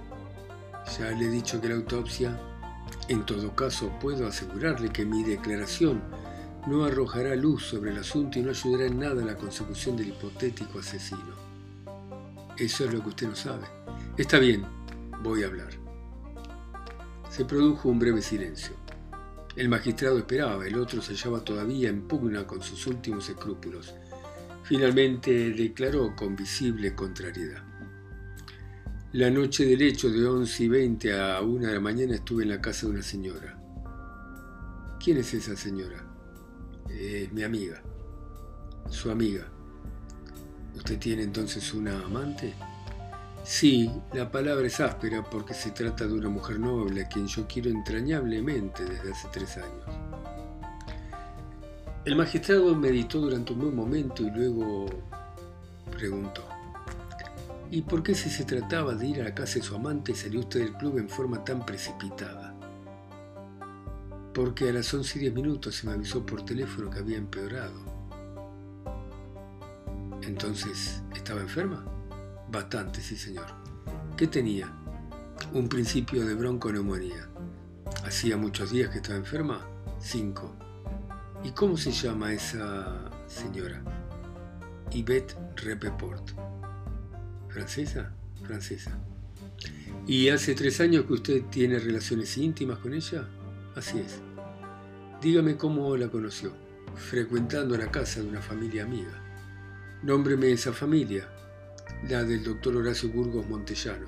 Ya 0.98 1.10
le 1.10 1.26
he 1.26 1.30
dicho 1.30 1.60
que 1.60 1.68
la 1.68 1.74
autopsia, 1.74 2.40
en 3.08 3.26
todo 3.26 3.54
caso 3.54 3.92
puedo 4.00 4.26
asegurarle 4.26 4.88
que 4.88 5.04
mi 5.04 5.22
declaración 5.22 6.00
no 6.66 6.86
arrojará 6.86 7.36
luz 7.36 7.64
sobre 7.64 7.90
el 7.90 7.98
asunto 7.98 8.38
y 8.38 8.42
no 8.42 8.50
ayudará 8.50 8.86
en 8.86 9.00
nada 9.00 9.22
a 9.22 9.26
la 9.26 9.36
consecución 9.36 9.98
del 9.98 10.08
hipotético 10.08 10.78
asesino. 10.78 11.36
Eso 12.56 12.86
es 12.86 12.94
lo 12.94 13.02
que 13.02 13.08
usted 13.10 13.28
no 13.28 13.36
sabe. 13.36 13.66
Está 14.16 14.38
bien, 14.38 14.77
voy 15.22 15.42
a 15.42 15.46
hablar. 15.46 15.70
Se 17.30 17.44
produjo 17.44 17.88
un 17.88 17.98
breve 17.98 18.22
silencio. 18.22 18.74
El 19.56 19.68
magistrado 19.68 20.18
esperaba, 20.18 20.66
el 20.66 20.78
otro 20.78 21.02
se 21.02 21.14
hallaba 21.14 21.44
todavía 21.44 21.88
en 21.88 22.06
pugna 22.06 22.46
con 22.46 22.62
sus 22.62 22.86
últimos 22.86 23.28
escrúpulos. 23.28 23.94
Finalmente 24.62 25.50
declaró 25.50 26.14
con 26.14 26.36
visible 26.36 26.94
contrariedad. 26.94 27.62
La 29.12 29.30
noche 29.30 29.64
del 29.64 29.82
hecho 29.82 30.10
de 30.10 30.26
11 30.26 30.64
y 30.64 30.68
20 30.68 31.18
a 31.18 31.40
1 31.40 31.66
de 31.66 31.72
la 31.72 31.80
mañana 31.80 32.14
estuve 32.14 32.42
en 32.42 32.50
la 32.50 32.60
casa 32.60 32.86
de 32.86 32.92
una 32.92 33.02
señora. 33.02 33.58
¿Quién 35.02 35.16
es 35.16 35.32
esa 35.32 35.56
señora? 35.56 36.04
Es 36.90 37.32
mi 37.32 37.42
amiga. 37.42 37.82
Su 38.90 39.10
amiga. 39.10 39.46
¿Usted 40.76 40.98
tiene 40.98 41.22
entonces 41.22 41.72
una 41.72 42.04
amante? 42.04 42.54
Sí, 43.50 43.90
la 44.12 44.30
palabra 44.30 44.66
es 44.66 44.78
áspera 44.78 45.24
porque 45.24 45.54
se 45.54 45.70
trata 45.70 46.06
de 46.06 46.12
una 46.12 46.28
mujer 46.28 46.60
noble 46.60 47.00
a 47.00 47.08
quien 47.08 47.26
yo 47.26 47.46
quiero 47.48 47.70
entrañablemente 47.70 48.84
desde 48.84 49.10
hace 49.10 49.26
tres 49.32 49.56
años. 49.56 49.86
El 52.04 52.14
magistrado 52.14 52.74
meditó 52.76 53.22
durante 53.22 53.54
un 53.54 53.60
buen 53.60 53.74
momento 53.74 54.22
y 54.22 54.30
luego 54.30 54.84
preguntó, 55.90 56.44
¿y 57.70 57.80
por 57.80 58.02
qué 58.02 58.14
si 58.14 58.28
se 58.28 58.44
trataba 58.44 58.94
de 58.94 59.06
ir 59.06 59.22
a 59.22 59.24
la 59.24 59.34
casa 59.34 59.54
de 59.54 59.62
su 59.62 59.74
amante 59.74 60.14
salió 60.14 60.40
usted 60.40 60.60
del 60.60 60.74
club 60.74 60.98
en 60.98 61.08
forma 61.08 61.42
tan 61.42 61.64
precipitada? 61.64 62.54
Porque 64.34 64.68
a 64.68 64.74
las 64.74 64.92
once 64.92 65.16
y 65.16 65.22
diez 65.22 65.32
minutos 65.32 65.74
se 65.74 65.86
me 65.86 65.94
avisó 65.94 66.24
por 66.24 66.44
teléfono 66.44 66.90
que 66.90 66.98
había 66.98 67.16
empeorado. 67.16 67.80
Entonces, 70.20 71.02
¿estaba 71.16 71.40
enferma? 71.40 71.97
Bastante, 72.50 73.02
sí 73.02 73.16
señor. 73.16 73.46
¿Qué 74.16 74.26
tenía? 74.26 74.72
Un 75.52 75.68
principio 75.68 76.24
de 76.24 76.34
bronconeumonía. 76.34 77.28
¿Hacía 78.04 78.38
muchos 78.38 78.70
días 78.70 78.88
que 78.90 78.96
estaba 78.96 79.18
enferma? 79.18 79.66
Cinco. 80.00 80.56
¿Y 81.44 81.50
cómo 81.50 81.76
se 81.76 81.92
llama 81.92 82.32
esa 82.32 83.10
señora? 83.26 83.82
Yvette 84.90 85.36
Repeport. 85.56 86.30
¿Francesa? 87.50 88.14
Francesa. 88.42 88.98
¿Y 90.06 90.30
hace 90.30 90.54
tres 90.54 90.80
años 90.80 91.04
que 91.04 91.12
usted 91.12 91.42
tiene 91.50 91.78
relaciones 91.78 92.34
íntimas 92.38 92.78
con 92.78 92.94
ella? 92.94 93.28
Así 93.76 93.98
es. 93.98 94.20
Dígame 95.20 95.58
cómo 95.58 95.94
la 95.98 96.08
conoció. 96.08 96.52
Frecuentando 96.96 97.76
la 97.76 97.90
casa 97.90 98.22
de 98.22 98.28
una 98.28 98.40
familia 98.40 98.84
amiga. 98.84 99.22
Nómbreme 100.02 100.50
esa 100.50 100.72
familia 100.72 101.28
la 102.06 102.22
del 102.24 102.44
doctor 102.44 102.76
Horacio 102.76 103.08
Burgos 103.08 103.48
Montellano. 103.48 104.06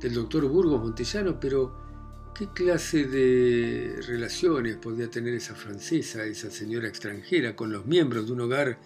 Del 0.00 0.14
doctor 0.14 0.46
Burgos 0.48 0.80
Montellano, 0.80 1.38
pero 1.38 2.32
¿qué 2.34 2.48
clase 2.48 3.04
de 3.04 4.00
relaciones 4.06 4.76
podía 4.76 5.08
tener 5.08 5.34
esa 5.34 5.54
francesa, 5.54 6.24
esa 6.24 6.50
señora 6.50 6.88
extranjera, 6.88 7.54
con 7.54 7.72
los 7.72 7.86
miembros 7.86 8.26
de 8.26 8.32
un 8.32 8.40
hogar 8.40 8.78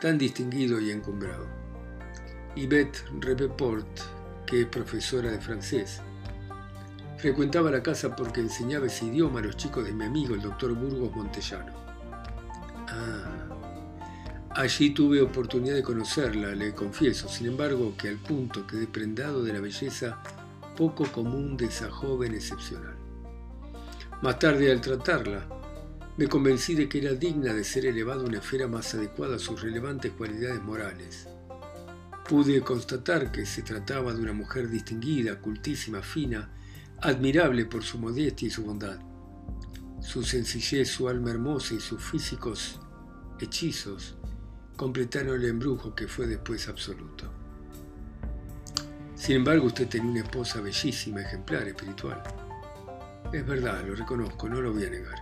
tan 0.00 0.18
distinguido 0.18 0.80
y 0.80 0.90
encumbrado? 0.90 1.46
Yvette 2.56 3.04
Repeport, 3.20 3.86
que 4.46 4.62
es 4.62 4.66
profesora 4.66 5.30
de 5.30 5.40
francés, 5.40 6.00
frecuentaba 7.18 7.70
la 7.70 7.82
casa 7.82 8.16
porque 8.16 8.40
enseñaba 8.40 8.86
ese 8.86 9.06
idioma 9.06 9.40
a 9.40 9.42
los 9.42 9.56
chicos 9.56 9.84
de 9.84 9.92
mi 9.92 10.04
amigo, 10.04 10.34
el 10.34 10.40
doctor 10.40 10.74
Burgos 10.74 11.14
Montellano. 11.14 11.72
Ah, 12.88 13.45
Allí 14.56 14.88
tuve 14.88 15.20
oportunidad 15.20 15.74
de 15.74 15.82
conocerla, 15.82 16.54
le 16.54 16.72
confieso, 16.72 17.28
sin 17.28 17.48
embargo, 17.48 17.94
que 17.94 18.08
al 18.08 18.16
punto 18.16 18.66
quedé 18.66 18.86
prendado 18.86 19.44
de 19.44 19.52
la 19.52 19.60
belleza 19.60 20.22
poco 20.74 21.04
común 21.12 21.58
de 21.58 21.66
esa 21.66 21.90
joven 21.90 22.32
excepcional. 22.32 22.96
Más 24.22 24.38
tarde, 24.38 24.72
al 24.72 24.80
tratarla, 24.80 25.46
me 26.16 26.26
convencí 26.26 26.74
de 26.74 26.88
que 26.88 27.00
era 27.00 27.12
digna 27.12 27.52
de 27.52 27.64
ser 27.64 27.84
elevada 27.84 28.22
a 28.22 28.24
una 28.24 28.38
esfera 28.38 28.66
más 28.66 28.94
adecuada 28.94 29.36
a 29.36 29.38
sus 29.38 29.60
relevantes 29.60 30.12
cualidades 30.12 30.62
morales. 30.62 31.28
Pude 32.26 32.62
constatar 32.62 33.30
que 33.30 33.44
se 33.44 33.60
trataba 33.60 34.14
de 34.14 34.22
una 34.22 34.32
mujer 34.32 34.70
distinguida, 34.70 35.38
cultísima, 35.38 36.00
fina, 36.00 36.50
admirable 37.02 37.66
por 37.66 37.82
su 37.82 37.98
modestia 37.98 38.48
y 38.48 38.50
su 38.50 38.64
bondad. 38.64 38.98
Su 40.00 40.22
sencillez, 40.22 40.88
su 40.88 41.10
alma 41.10 41.30
hermosa 41.30 41.74
y 41.74 41.80
sus 41.80 42.02
físicos 42.02 42.80
hechizos 43.38 44.16
completaron 44.76 45.36
el 45.36 45.48
embrujo 45.48 45.94
que 45.94 46.06
fue 46.06 46.26
después 46.26 46.68
absoluto. 46.68 47.30
Sin 49.14 49.36
embargo, 49.36 49.66
usted 49.66 49.88
tenía 49.88 50.10
una 50.10 50.20
esposa 50.20 50.60
bellísima, 50.60 51.22
ejemplar, 51.22 51.66
espiritual. 51.66 52.22
Es 53.32 53.44
verdad, 53.46 53.82
lo 53.86 53.96
reconozco, 53.96 54.48
no 54.48 54.60
lo 54.60 54.72
voy 54.72 54.84
a 54.84 54.90
negar. 54.90 55.16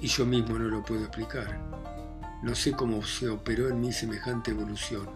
Y 0.00 0.08
yo 0.08 0.26
mismo 0.26 0.58
no 0.58 0.68
lo 0.68 0.82
puedo 0.82 1.02
explicar. 1.02 1.58
No 2.42 2.54
sé 2.54 2.72
cómo 2.72 3.02
se 3.02 3.28
operó 3.28 3.68
en 3.68 3.80
mí 3.80 3.92
semejante 3.92 4.50
evolución. 4.50 5.08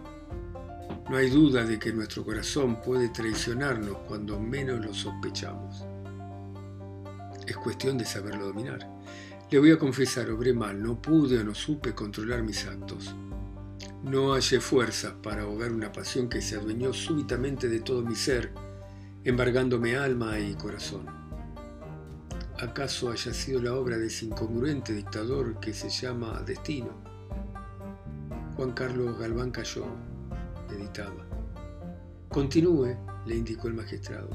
No 1.09 1.17
hay 1.17 1.29
duda 1.29 1.63
de 1.63 1.77
que 1.77 1.91
nuestro 1.91 2.23
corazón 2.23 2.81
puede 2.81 3.09
traicionarnos 3.09 3.97
cuando 4.07 4.39
menos 4.39 4.83
lo 4.83 4.93
sospechamos. 4.93 5.85
Es 7.45 7.57
cuestión 7.57 7.97
de 7.97 8.05
saberlo 8.05 8.47
dominar. 8.47 8.89
Le 9.51 9.59
voy 9.59 9.71
a 9.71 9.77
confesar, 9.77 10.31
obré 10.31 10.53
mal, 10.53 10.81
no 10.81 10.99
pude 11.01 11.39
o 11.39 11.43
no 11.43 11.53
supe 11.53 11.93
controlar 11.93 12.41
mis 12.41 12.65
actos. 12.65 13.13
No 14.03 14.33
hallé 14.33 14.59
fuerzas 14.59 15.13
para 15.23 15.43
ahogar 15.43 15.71
una 15.71 15.91
pasión 15.91 16.29
que 16.29 16.41
se 16.41 16.55
adueñó 16.55 16.93
súbitamente 16.93 17.69
de 17.69 17.79
todo 17.79 18.01
mi 18.01 18.15
ser, 18.15 18.51
embargándome 19.23 19.95
alma 19.95 20.39
y 20.39 20.53
corazón. 20.55 21.05
¿Acaso 22.59 23.11
haya 23.11 23.33
sido 23.33 23.61
la 23.61 23.73
obra 23.73 23.97
de 23.97 24.07
ese 24.07 24.25
incongruente 24.25 24.93
dictador 24.93 25.59
que 25.59 25.73
se 25.73 25.89
llama 25.89 26.41
Destino? 26.45 26.91
Juan 28.55 28.71
Carlos 28.73 29.17
Galván 29.17 29.51
cayó, 29.51 29.85
meditaba. 30.69 31.25
Continúe, 32.29 32.95
le 33.25 33.35
indicó 33.35 33.67
el 33.67 33.73
magistrado. 33.73 34.29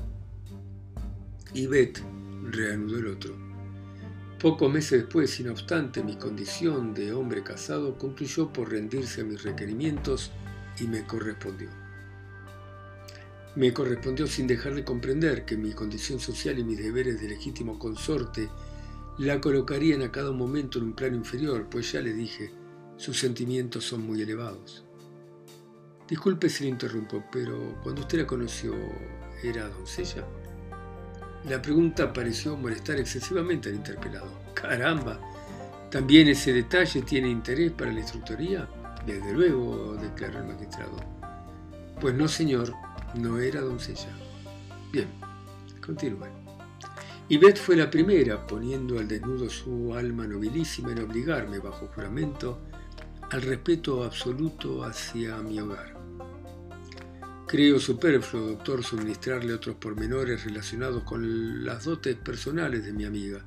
Y 1.54 1.66
Bet, 1.66 2.00
reanudó 2.50 2.98
el 2.98 3.06
otro. 3.06 3.47
Pocos 4.40 4.72
meses 4.72 5.02
después, 5.02 5.30
sin 5.30 5.48
obstante, 5.48 6.04
mi 6.04 6.14
condición 6.14 6.94
de 6.94 7.12
hombre 7.12 7.42
casado 7.42 7.98
concluyó 7.98 8.52
por 8.52 8.70
rendirse 8.70 9.22
a 9.22 9.24
mis 9.24 9.42
requerimientos 9.42 10.30
y 10.78 10.86
me 10.86 11.04
correspondió. 11.04 11.68
Me 13.56 13.72
correspondió 13.72 14.28
sin 14.28 14.46
dejar 14.46 14.76
de 14.76 14.84
comprender 14.84 15.44
que 15.44 15.56
mi 15.56 15.72
condición 15.72 16.20
social 16.20 16.56
y 16.56 16.62
mis 16.62 16.78
deberes 16.78 17.20
de 17.20 17.30
legítimo 17.30 17.80
consorte 17.80 18.48
la 19.18 19.40
colocarían 19.40 20.02
a 20.02 20.12
cada 20.12 20.30
momento 20.30 20.78
en 20.78 20.84
un 20.84 20.92
plano 20.92 21.16
inferior, 21.16 21.66
pues 21.68 21.90
ya 21.90 22.00
le 22.00 22.12
dije, 22.12 22.52
sus 22.96 23.18
sentimientos 23.18 23.82
son 23.82 24.06
muy 24.06 24.22
elevados. 24.22 24.84
Disculpe 26.08 26.48
si 26.48 26.62
le 26.62 26.70
interrumpo, 26.70 27.24
pero 27.32 27.80
cuando 27.82 28.02
usted 28.02 28.20
la 28.20 28.26
conoció, 28.28 28.72
¿era 29.42 29.68
doncella? 29.68 30.24
La 31.48 31.62
pregunta 31.62 32.12
pareció 32.12 32.58
molestar 32.58 32.98
excesivamente 32.98 33.70
al 33.70 33.76
interpelado. 33.76 34.28
Caramba, 34.52 35.18
¿también 35.90 36.28
ese 36.28 36.52
detalle 36.52 37.00
tiene 37.00 37.30
interés 37.30 37.72
para 37.72 37.90
la 37.90 38.00
instructoría? 38.00 38.68
Desde 39.06 39.32
luego, 39.32 39.96
declaró 39.96 40.40
el 40.40 40.48
magistrado. 40.48 40.96
Pues 42.00 42.14
no, 42.14 42.28
señor, 42.28 42.74
no 43.14 43.38
era 43.38 43.62
doncella. 43.62 44.10
Bien, 44.92 45.08
continúe. 45.84 46.26
Beth 47.30 47.56
fue 47.56 47.76
la 47.76 47.90
primera, 47.90 48.46
poniendo 48.46 48.98
al 48.98 49.08
desnudo 49.08 49.48
su 49.48 49.94
alma 49.94 50.26
nobilísima 50.26 50.92
en 50.92 51.02
obligarme, 51.02 51.60
bajo 51.60 51.86
juramento, 51.94 52.58
al 53.30 53.40
respeto 53.40 54.04
absoluto 54.04 54.84
hacia 54.84 55.36
mi 55.38 55.58
hogar. 55.60 55.97
Creo 57.48 57.80
superfluo, 57.80 58.48
doctor, 58.48 58.84
suministrarle 58.84 59.54
otros 59.54 59.76
pormenores 59.76 60.44
relacionados 60.44 61.02
con 61.04 61.64
las 61.64 61.84
dotes 61.84 62.14
personales 62.14 62.84
de 62.84 62.92
mi 62.92 63.06
amiga. 63.06 63.42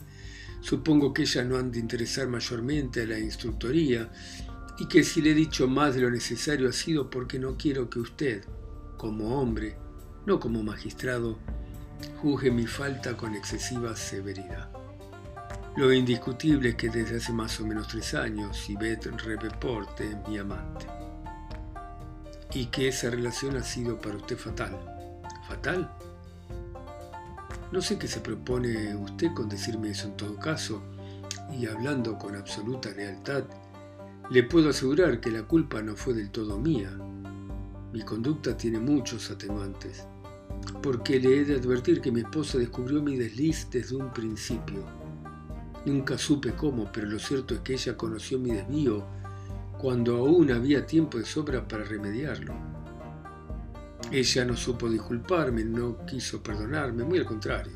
Supongo 0.59 1.13
que 1.13 1.21
ella 1.21 1.43
no 1.43 1.55
han 1.55 1.71
de 1.71 1.77
interesar 1.77 2.27
mayormente 2.27 3.03
a 3.03 3.05
la 3.05 3.19
instructoría 3.19 4.11
y 4.79 4.87
que 4.87 5.03
si 5.03 5.21
le 5.21 5.29
he 5.29 5.35
dicho 5.35 5.67
más 5.67 5.93
de 5.93 6.01
lo 6.01 6.09
necesario 6.09 6.67
ha 6.67 6.71
sido 6.71 7.11
porque 7.11 7.37
no 7.37 7.55
quiero 7.57 7.91
que 7.91 7.99
usted, 7.99 8.43
como 8.97 9.39
hombre, 9.39 9.77
no 10.25 10.39
como 10.39 10.63
magistrado, 10.63 11.37
juzgue 12.23 12.49
mi 12.49 12.65
falta 12.65 13.15
con 13.15 13.35
excesiva 13.35 13.95
severidad. 13.95 14.71
Lo 15.77 15.93
indiscutible 15.93 16.69
es 16.69 16.75
que 16.75 16.89
desde 16.89 17.17
hace 17.17 17.33
más 17.33 17.59
o 17.59 17.67
menos 17.67 17.87
tres 17.87 18.15
años 18.15 18.67
Yvette 18.67 19.11
Repeporte 19.23 20.09
es 20.09 20.27
mi 20.27 20.39
amante 20.39 21.00
y 22.53 22.65
que 22.65 22.87
esa 22.87 23.09
relación 23.09 23.55
ha 23.57 23.63
sido 23.63 23.99
para 23.99 24.17
usted 24.17 24.37
fatal. 24.37 24.77
¿Fatal? 25.47 25.89
No 27.71 27.81
sé 27.81 27.97
qué 27.97 28.07
se 28.07 28.19
propone 28.19 28.95
usted 28.95 29.33
con 29.33 29.47
decirme 29.47 29.91
eso 29.91 30.07
en 30.07 30.17
todo 30.17 30.35
caso, 30.37 30.81
y 31.57 31.67
hablando 31.67 32.17
con 32.17 32.35
absoluta 32.35 32.89
lealtad, 32.91 33.43
le 34.29 34.43
puedo 34.43 34.69
asegurar 34.69 35.19
que 35.19 35.31
la 35.31 35.43
culpa 35.43 35.81
no 35.81 35.95
fue 35.95 36.13
del 36.13 36.31
todo 36.31 36.57
mía. 36.57 36.91
Mi 37.93 38.01
conducta 38.03 38.55
tiene 38.55 38.79
muchos 38.79 39.31
atenuantes, 39.31 40.05
porque 40.81 41.19
le 41.19 41.39
he 41.39 41.45
de 41.45 41.55
advertir 41.55 42.01
que 42.01 42.11
mi 42.11 42.21
esposa 42.21 42.57
descubrió 42.57 43.01
mi 43.01 43.15
desliz 43.15 43.67
desde 43.71 43.95
un 43.95 44.11
principio. 44.11 44.83
Nunca 45.85 46.17
supe 46.17 46.53
cómo, 46.53 46.89
pero 46.91 47.07
lo 47.07 47.19
cierto 47.19 47.55
es 47.55 47.61
que 47.61 47.73
ella 47.73 47.97
conoció 47.97 48.37
mi 48.37 48.51
desvío 48.51 49.05
cuando 49.81 50.17
aún 50.17 50.51
había 50.51 50.85
tiempo 50.85 51.17
de 51.17 51.25
sobra 51.25 51.67
para 51.67 51.83
remediarlo. 51.83 52.53
Ella 54.11 54.45
no 54.45 54.55
supo 54.55 54.87
disculparme, 54.87 55.63
no 55.63 56.05
quiso 56.05 56.43
perdonarme, 56.43 57.03
muy 57.03 57.17
al 57.17 57.25
contrario. 57.25 57.73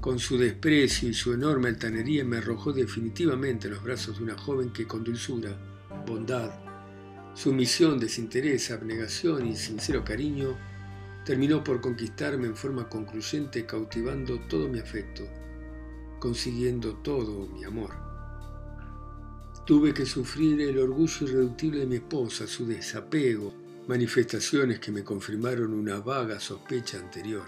Con 0.00 0.18
su 0.18 0.36
desprecio 0.36 1.08
y 1.08 1.14
su 1.14 1.32
enorme 1.32 1.68
altanería 1.68 2.24
me 2.24 2.38
arrojó 2.38 2.72
definitivamente 2.72 3.68
en 3.68 3.74
los 3.74 3.84
brazos 3.84 4.18
de 4.18 4.24
una 4.24 4.36
joven 4.36 4.72
que 4.72 4.88
con 4.88 5.04
dulzura, 5.04 5.56
bondad, 6.04 6.50
sumisión, 7.34 8.00
desinterés, 8.00 8.72
abnegación 8.72 9.46
y 9.46 9.54
sincero 9.54 10.02
cariño 10.04 10.56
terminó 11.24 11.62
por 11.62 11.80
conquistarme 11.80 12.48
en 12.48 12.56
forma 12.56 12.88
concluyente 12.88 13.64
cautivando 13.64 14.40
todo 14.48 14.68
mi 14.68 14.80
afecto, 14.80 15.22
consiguiendo 16.18 16.96
todo 16.96 17.46
mi 17.46 17.62
amor. 17.62 18.11
Tuve 19.64 19.94
que 19.94 20.04
sufrir 20.04 20.60
el 20.60 20.76
orgullo 20.76 21.24
irreductible 21.24 21.80
de 21.80 21.86
mi 21.86 21.96
esposa, 21.96 22.48
su 22.48 22.66
desapego, 22.66 23.54
manifestaciones 23.86 24.80
que 24.80 24.90
me 24.90 25.04
confirmaron 25.04 25.72
una 25.72 26.00
vaga 26.00 26.40
sospecha 26.40 26.98
anterior. 26.98 27.44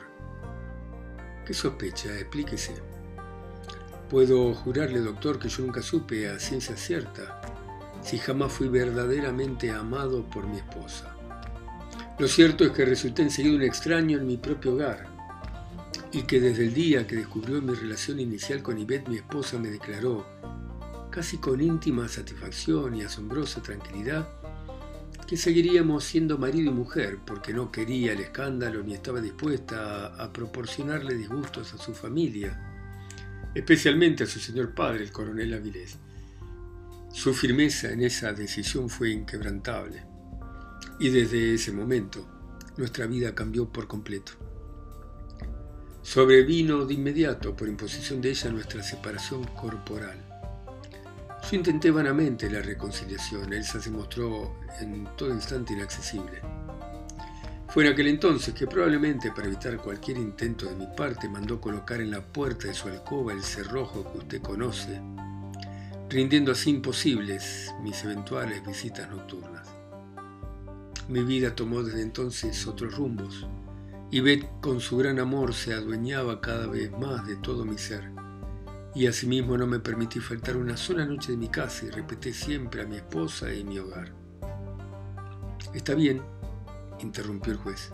¿Qué 1.44 1.52
sospecha? 1.52 2.16
Explíquese. 2.16 2.74
Puedo 4.08 4.54
jurarle, 4.54 5.00
doctor, 5.00 5.40
que 5.40 5.48
yo 5.48 5.64
nunca 5.64 5.82
supe 5.82 6.28
a 6.28 6.38
ciencia 6.38 6.76
cierta 6.76 7.40
si 8.00 8.18
jamás 8.18 8.52
fui 8.52 8.68
verdaderamente 8.68 9.72
amado 9.72 10.24
por 10.30 10.46
mi 10.46 10.58
esposa. 10.58 11.16
Lo 12.20 12.28
cierto 12.28 12.62
es 12.62 12.70
que 12.70 12.84
resulté 12.84 13.22
enseguida 13.22 13.56
un 13.56 13.62
extraño 13.62 14.18
en 14.18 14.26
mi 14.28 14.36
propio 14.36 14.74
hogar 14.74 15.08
y 16.12 16.22
que 16.22 16.38
desde 16.38 16.66
el 16.66 16.74
día 16.74 17.08
que 17.08 17.16
descubrió 17.16 17.60
mi 17.60 17.74
relación 17.74 18.20
inicial 18.20 18.62
con 18.62 18.78
Ivette, 18.78 19.08
mi 19.08 19.16
esposa 19.16 19.58
me 19.58 19.68
declaró 19.68 20.24
casi 21.14 21.38
con 21.38 21.60
íntima 21.60 22.08
satisfacción 22.08 22.96
y 22.96 23.02
asombrosa 23.02 23.62
tranquilidad, 23.62 24.28
que 25.28 25.36
seguiríamos 25.36 26.02
siendo 26.02 26.38
marido 26.38 26.72
y 26.72 26.74
mujer, 26.74 27.20
porque 27.24 27.54
no 27.54 27.70
quería 27.70 28.14
el 28.14 28.18
escándalo 28.18 28.82
ni 28.82 28.94
estaba 28.94 29.20
dispuesta 29.20 30.06
a, 30.06 30.32
proporcionarle 30.32 31.14
disgustos 31.14 31.72
a 31.72 31.78
su 31.78 31.94
familia, 31.94 32.58
especialmente 33.54 34.24
a 34.24 34.26
su 34.26 34.40
señor 34.40 34.74
padre, 34.74 35.04
el 35.04 35.12
coronel 35.12 35.54
Avilés. 35.54 35.98
Su 37.12 37.32
firmeza 37.32 37.92
en 37.92 38.02
esa 38.02 38.32
decisión 38.32 38.90
fue 38.90 39.10
inquebrantable, 39.10 40.02
y 40.98 41.10
desde 41.10 41.54
ese 41.54 41.70
momento 41.70 42.26
nuestra 42.76 43.06
vida 43.06 43.36
cambió 43.36 43.68
por 43.68 43.86
completo. 43.86 44.32
Sobrevino 46.02 46.84
de 46.84 46.94
inmediato, 46.94 47.54
por 47.54 47.68
imposición 47.68 48.20
de 48.20 48.30
ella, 48.30 48.50
nuestra 48.50 48.82
separación 48.82 49.44
corporal. 49.44 50.23
Yo 51.50 51.58
intenté 51.58 51.90
vanamente 51.90 52.48
la 52.48 52.62
reconciliación, 52.62 53.52
Elsa 53.52 53.78
se 53.78 53.90
mostró 53.90 54.56
en 54.80 55.06
todo 55.14 55.28
instante 55.28 55.74
inaccesible. 55.74 56.40
Fue 57.68 57.84
en 57.84 57.92
aquel 57.92 58.06
entonces 58.06 58.54
que 58.54 58.66
probablemente 58.66 59.30
para 59.30 59.48
evitar 59.48 59.76
cualquier 59.76 60.16
intento 60.16 60.64
de 60.64 60.74
mi 60.74 60.86
parte 60.96 61.28
mandó 61.28 61.60
colocar 61.60 62.00
en 62.00 62.12
la 62.12 62.22
puerta 62.22 62.68
de 62.68 62.74
su 62.74 62.88
alcoba 62.88 63.34
el 63.34 63.42
cerrojo 63.42 64.10
que 64.10 64.18
usted 64.18 64.40
conoce, 64.40 65.02
rindiendo 66.08 66.52
así 66.52 66.70
imposibles 66.70 67.74
mis 67.82 68.02
eventuales 68.04 68.64
visitas 68.66 69.10
nocturnas. 69.10 69.68
Mi 71.08 71.24
vida 71.24 71.54
tomó 71.54 71.82
desde 71.82 72.00
entonces 72.00 72.66
otros 72.66 72.96
rumbos, 72.96 73.46
y 74.10 74.20
Beth 74.20 74.48
con 74.62 74.80
su 74.80 74.96
gran 74.96 75.18
amor 75.18 75.52
se 75.52 75.74
adueñaba 75.74 76.40
cada 76.40 76.66
vez 76.68 76.90
más 76.92 77.26
de 77.26 77.36
todo 77.36 77.66
mi 77.66 77.76
ser 77.76 78.13
y 78.94 79.06
asimismo 79.06 79.58
no 79.58 79.66
me 79.66 79.80
permití 79.80 80.20
faltar 80.20 80.56
una 80.56 80.76
sola 80.76 81.04
noche 81.04 81.32
de 81.32 81.38
mi 81.38 81.48
casa 81.48 81.86
y 81.86 81.90
repetí 81.90 82.32
siempre 82.32 82.82
a 82.82 82.86
mi 82.86 82.96
esposa 82.96 83.52
y 83.52 83.64
mi 83.64 83.78
hogar. 83.78 84.12
Está 85.74 85.94
bien, 85.94 86.22
interrumpió 87.00 87.52
el 87.52 87.58
juez. 87.58 87.90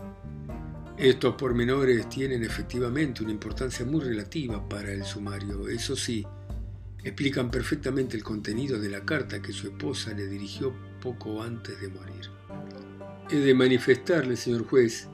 Estos 0.97 1.33
pormenores 1.35 2.07
tienen 2.09 2.43
efectivamente 2.43 3.23
una 3.23 3.31
importancia 3.31 3.83
muy 3.85 4.01
relativa 4.01 4.67
para 4.69 4.91
el 4.91 5.03
sumario. 5.03 5.67
Eso 5.67 5.95
sí, 5.95 6.25
explican 7.03 7.49
perfectamente 7.49 8.15
el 8.15 8.23
contenido 8.23 8.79
de 8.79 8.89
la 8.89 9.03
carta 9.03 9.41
que 9.41 9.53
su 9.53 9.67
esposa 9.67 10.13
le 10.13 10.27
dirigió 10.27 10.71
poco 11.01 11.41
antes 11.41 11.81
de 11.81 11.87
morir. 11.87 12.29
He 13.31 13.37
de 13.37 13.55
manifestarle, 13.55 14.35
señor 14.35 14.67
juez, 14.67 15.07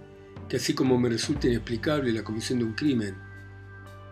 que 0.50 0.58
así 0.58 0.74
como 0.74 0.98
me 0.98 1.08
resulta 1.08 1.48
inexplicable 1.48 2.12
la 2.12 2.24
comisión 2.24 2.60
de 2.60 2.66
un 2.66 2.74
crimen, 2.74 3.27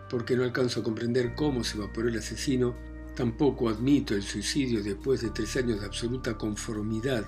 porque 0.08 0.36
no 0.36 0.44
alcanzo 0.44 0.80
a 0.80 0.82
comprender 0.82 1.34
cómo 1.34 1.64
se 1.64 1.76
evaporó 1.76 2.08
el 2.08 2.18
asesino, 2.18 2.74
tampoco 3.14 3.68
admito 3.68 4.14
el 4.14 4.22
suicidio 4.22 4.82
después 4.82 5.22
de 5.22 5.30
tres 5.30 5.56
años 5.56 5.80
de 5.80 5.86
absoluta 5.86 6.36
conformidad 6.36 7.26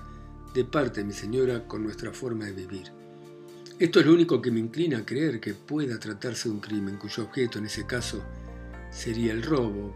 de 0.53 0.65
parte 0.65 1.01
de 1.01 1.07
mi 1.07 1.13
señora 1.13 1.67
con 1.67 1.83
nuestra 1.83 2.11
forma 2.11 2.45
de 2.45 2.53
vivir. 2.53 2.91
Esto 3.79 3.99
es 3.99 4.05
lo 4.05 4.13
único 4.13 4.41
que 4.41 4.51
me 4.51 4.59
inclina 4.59 4.99
a 4.99 5.05
creer 5.05 5.39
que 5.39 5.53
pueda 5.53 5.99
tratarse 5.99 6.49
de 6.49 6.55
un 6.55 6.61
crimen 6.61 6.97
cuyo 6.97 7.23
objeto 7.23 7.59
en 7.59 7.65
ese 7.65 7.85
caso 7.85 8.21
sería 8.91 9.31
el 9.31 9.43
robo, 9.43 9.95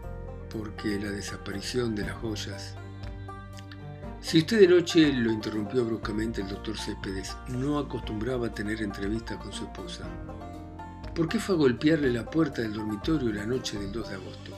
porque 0.50 0.98
la 0.98 1.10
desaparición 1.10 1.94
de 1.94 2.06
las 2.06 2.16
joyas. 2.16 2.76
Si 4.20 4.38
usted 4.38 4.60
de 4.60 4.68
noche 4.68 5.12
lo 5.12 5.30
interrumpió 5.30 5.84
bruscamente 5.84 6.40
el 6.40 6.48
doctor 6.48 6.78
Céspedes, 6.78 7.36
no 7.48 7.78
acostumbraba 7.78 8.46
a 8.46 8.54
tener 8.54 8.80
entrevistas 8.80 9.36
con 9.36 9.52
su 9.52 9.64
esposa. 9.64 10.08
¿Por 11.14 11.28
qué 11.28 11.38
fue 11.38 11.54
a 11.54 11.58
golpearle 11.58 12.10
la 12.10 12.28
puerta 12.28 12.60
del 12.60 12.72
dormitorio 12.72 13.32
la 13.32 13.46
noche 13.46 13.78
del 13.78 13.92
2 13.92 14.08
de 14.08 14.14
agosto? 14.16 14.50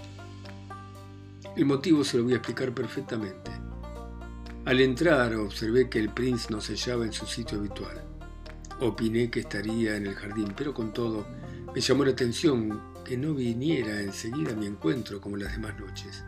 El 1.54 1.66
motivo 1.66 2.02
se 2.02 2.16
lo 2.16 2.24
voy 2.24 2.32
a 2.32 2.36
explicar 2.36 2.72
perfectamente. 2.72 3.50
Al 4.64 4.80
entrar 4.80 5.34
observé 5.34 5.90
que 5.90 5.98
el 5.98 6.08
Prince 6.08 6.46
no 6.48 6.62
se 6.62 6.72
hallaba 6.74 7.04
en 7.04 7.12
su 7.12 7.26
sitio 7.26 7.58
habitual. 7.58 8.02
Opiné 8.80 9.30
que 9.30 9.40
estaría 9.40 9.96
en 9.96 10.06
el 10.06 10.14
jardín, 10.14 10.54
pero 10.56 10.72
con 10.72 10.94
todo 10.94 11.26
me 11.74 11.80
llamó 11.82 12.06
la 12.06 12.12
atención 12.12 12.94
que 13.04 13.18
no 13.18 13.34
viniera 13.34 14.00
enseguida 14.00 14.52
a 14.52 14.56
mi 14.56 14.64
encuentro 14.64 15.20
como 15.20 15.36
las 15.36 15.52
demás 15.52 15.78
noches. 15.78 16.24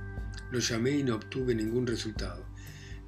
Lo 0.50 0.58
llamé 0.58 0.90
y 0.90 1.04
no 1.04 1.14
obtuve 1.14 1.54
ningún 1.54 1.86
resultado. 1.86 2.44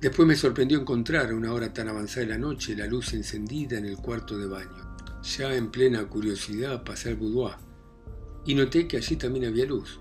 Después 0.01 0.27
me 0.27 0.37
sorprendió 0.37 0.81
encontrar 0.81 1.31
a 1.31 1.35
una 1.35 1.53
hora 1.53 1.71
tan 1.71 1.87
avanzada 1.89 2.25
de 2.25 2.33
la 2.33 2.39
noche 2.39 2.75
la 2.75 2.87
luz 2.87 3.13
encendida 3.13 3.77
en 3.77 3.85
el 3.85 3.99
cuarto 3.99 4.39
de 4.39 4.47
baño. 4.47 4.90
Ya 5.23 5.55
en 5.55 5.71
plena 5.71 6.05
curiosidad 6.05 6.83
pasé 6.83 7.11
al 7.11 7.17
boudoir 7.17 7.57
y 8.45 8.55
noté 8.55 8.89
que 8.89 8.97
allí 8.97 9.17
también 9.17 9.47
había 9.47 9.67
luz. 9.67 10.01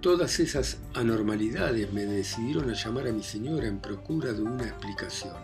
Todas 0.00 0.40
esas 0.40 0.78
anormalidades 0.94 1.92
me 1.92 2.06
decidieron 2.06 2.70
a 2.70 2.74
llamar 2.74 3.08
a 3.08 3.12
mi 3.12 3.22
señora 3.22 3.66
en 3.66 3.80
procura 3.80 4.32
de 4.32 4.42
una 4.42 4.64
explicación. 4.64 5.34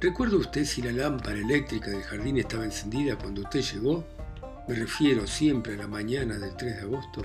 ¿Recuerda 0.00 0.36
usted 0.36 0.64
si 0.64 0.82
la 0.82 0.92
lámpara 0.92 1.38
eléctrica 1.38 1.90
del 1.90 2.02
jardín 2.02 2.38
estaba 2.38 2.64
encendida 2.64 3.16
cuando 3.16 3.42
usted 3.42 3.62
llegó? 3.62 4.04
Me 4.66 4.74
refiero 4.74 5.26
siempre 5.26 5.74
a 5.74 5.76
la 5.76 5.86
mañana 5.86 6.38
del 6.38 6.56
3 6.56 6.76
de 6.76 6.82
agosto. 6.82 7.22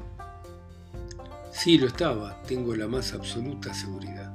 Sí, 1.51 1.77
lo 1.77 1.87
estaba, 1.87 2.41
tengo 2.43 2.75
la 2.75 2.87
más 2.87 3.13
absoluta 3.13 3.73
seguridad. 3.73 4.33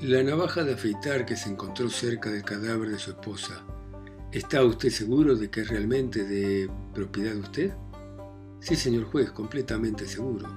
La 0.00 0.22
navaja 0.22 0.64
de 0.64 0.74
afeitar 0.74 1.26
que 1.26 1.36
se 1.36 1.50
encontró 1.50 1.90
cerca 1.90 2.30
del 2.30 2.44
cadáver 2.44 2.90
de 2.90 2.98
su 2.98 3.10
esposa, 3.10 3.62
¿está 4.32 4.64
usted 4.64 4.90
seguro 4.90 5.34
de 5.36 5.50
que 5.50 5.62
es 5.62 5.68
realmente 5.68 6.24
de 6.24 6.70
propiedad 6.94 7.32
de 7.32 7.40
usted? 7.40 7.72
Sí, 8.60 8.76
señor 8.76 9.04
juez, 9.04 9.30
completamente 9.30 10.06
seguro. 10.06 10.48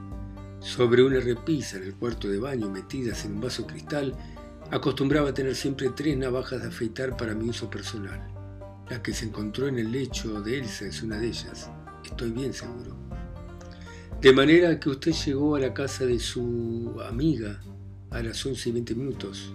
Sobre 0.60 1.04
una 1.04 1.20
repisa 1.20 1.78
en 1.78 1.84
el 1.84 1.96
cuarto 1.96 2.28
de 2.28 2.38
baño 2.38 2.70
metidas 2.70 3.26
en 3.26 3.34
un 3.34 3.42
vaso 3.42 3.66
cristal, 3.66 4.16
acostumbraba 4.72 5.30
a 5.30 5.34
tener 5.34 5.56
siempre 5.56 5.90
tres 5.90 6.18
navajas 6.18 6.62
de 6.62 6.68
afeitar 6.68 7.18
para 7.18 7.34
mi 7.34 7.50
uso 7.50 7.70
personal. 7.70 8.28
La 8.90 9.02
que 9.02 9.14
se 9.14 9.26
encontró 9.26 9.68
en 9.68 9.80
el 9.80 9.92
lecho 9.92 10.42
de 10.42 10.60
Elsa 10.60 10.86
es 10.86 11.02
una 11.02 11.18
de 11.18 11.28
ellas, 11.28 11.70
estoy 12.04 12.32
bien 12.32 12.54
seguro. 12.54 12.96
De 14.22 14.32
manera 14.32 14.80
que 14.80 14.90
usted 14.90 15.12
llegó 15.12 15.56
a 15.56 15.60
la 15.60 15.74
casa 15.74 16.06
de 16.06 16.20
su 16.20 16.96
amiga 17.06 17.62
a 18.10 18.22
las 18.22 18.46
11 18.46 18.70
y 18.70 18.72
20 18.72 18.96
minutos. 18.96 19.54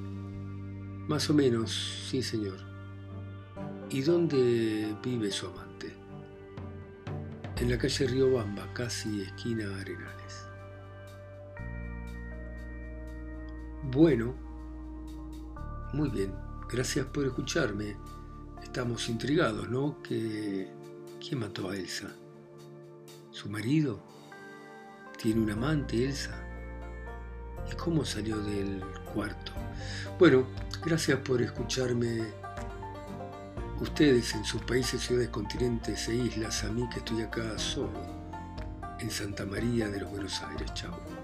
Más 1.06 1.30
o 1.30 1.34
menos, 1.34 2.04
sí, 2.10 2.22
señor. 2.22 2.67
¿Y 3.90 4.02
dónde 4.02 4.94
vive 5.02 5.30
su 5.30 5.46
amante? 5.46 5.94
En 7.56 7.70
la 7.70 7.78
calle 7.78 8.06
Río 8.06 8.34
Bamba, 8.34 8.70
casi 8.74 9.22
esquina 9.22 9.64
Arenales. 9.80 10.46
Bueno, 13.90 14.34
muy 15.94 16.10
bien, 16.10 16.34
gracias 16.70 17.06
por 17.06 17.24
escucharme. 17.24 17.96
Estamos 18.62 19.08
intrigados, 19.08 19.70
¿no? 19.70 20.02
Que, 20.02 20.70
¿Quién 21.18 21.40
mató 21.40 21.70
a 21.70 21.76
Elsa? 21.76 22.14
¿Su 23.30 23.48
marido? 23.48 24.00
¿Tiene 25.16 25.40
un 25.40 25.50
amante, 25.50 26.04
Elsa? 26.04 26.38
¿Y 27.72 27.74
cómo 27.74 28.04
salió 28.04 28.38
del 28.38 28.82
cuarto? 29.14 29.52
Bueno, 30.18 30.46
gracias 30.84 31.18
por 31.20 31.40
escucharme. 31.40 32.47
Ustedes 33.80 34.34
en 34.34 34.44
sus 34.44 34.60
países, 34.62 35.00
ciudades, 35.02 35.28
continentes 35.28 36.08
e 36.08 36.14
islas, 36.14 36.64
a 36.64 36.68
mí 36.68 36.88
que 36.92 36.98
estoy 36.98 37.22
acá 37.22 37.56
solo, 37.58 38.00
en 38.98 39.10
Santa 39.10 39.46
María 39.46 39.88
de 39.88 40.00
los 40.00 40.10
Buenos 40.10 40.42
Aires. 40.42 40.74
Chao. 40.74 41.17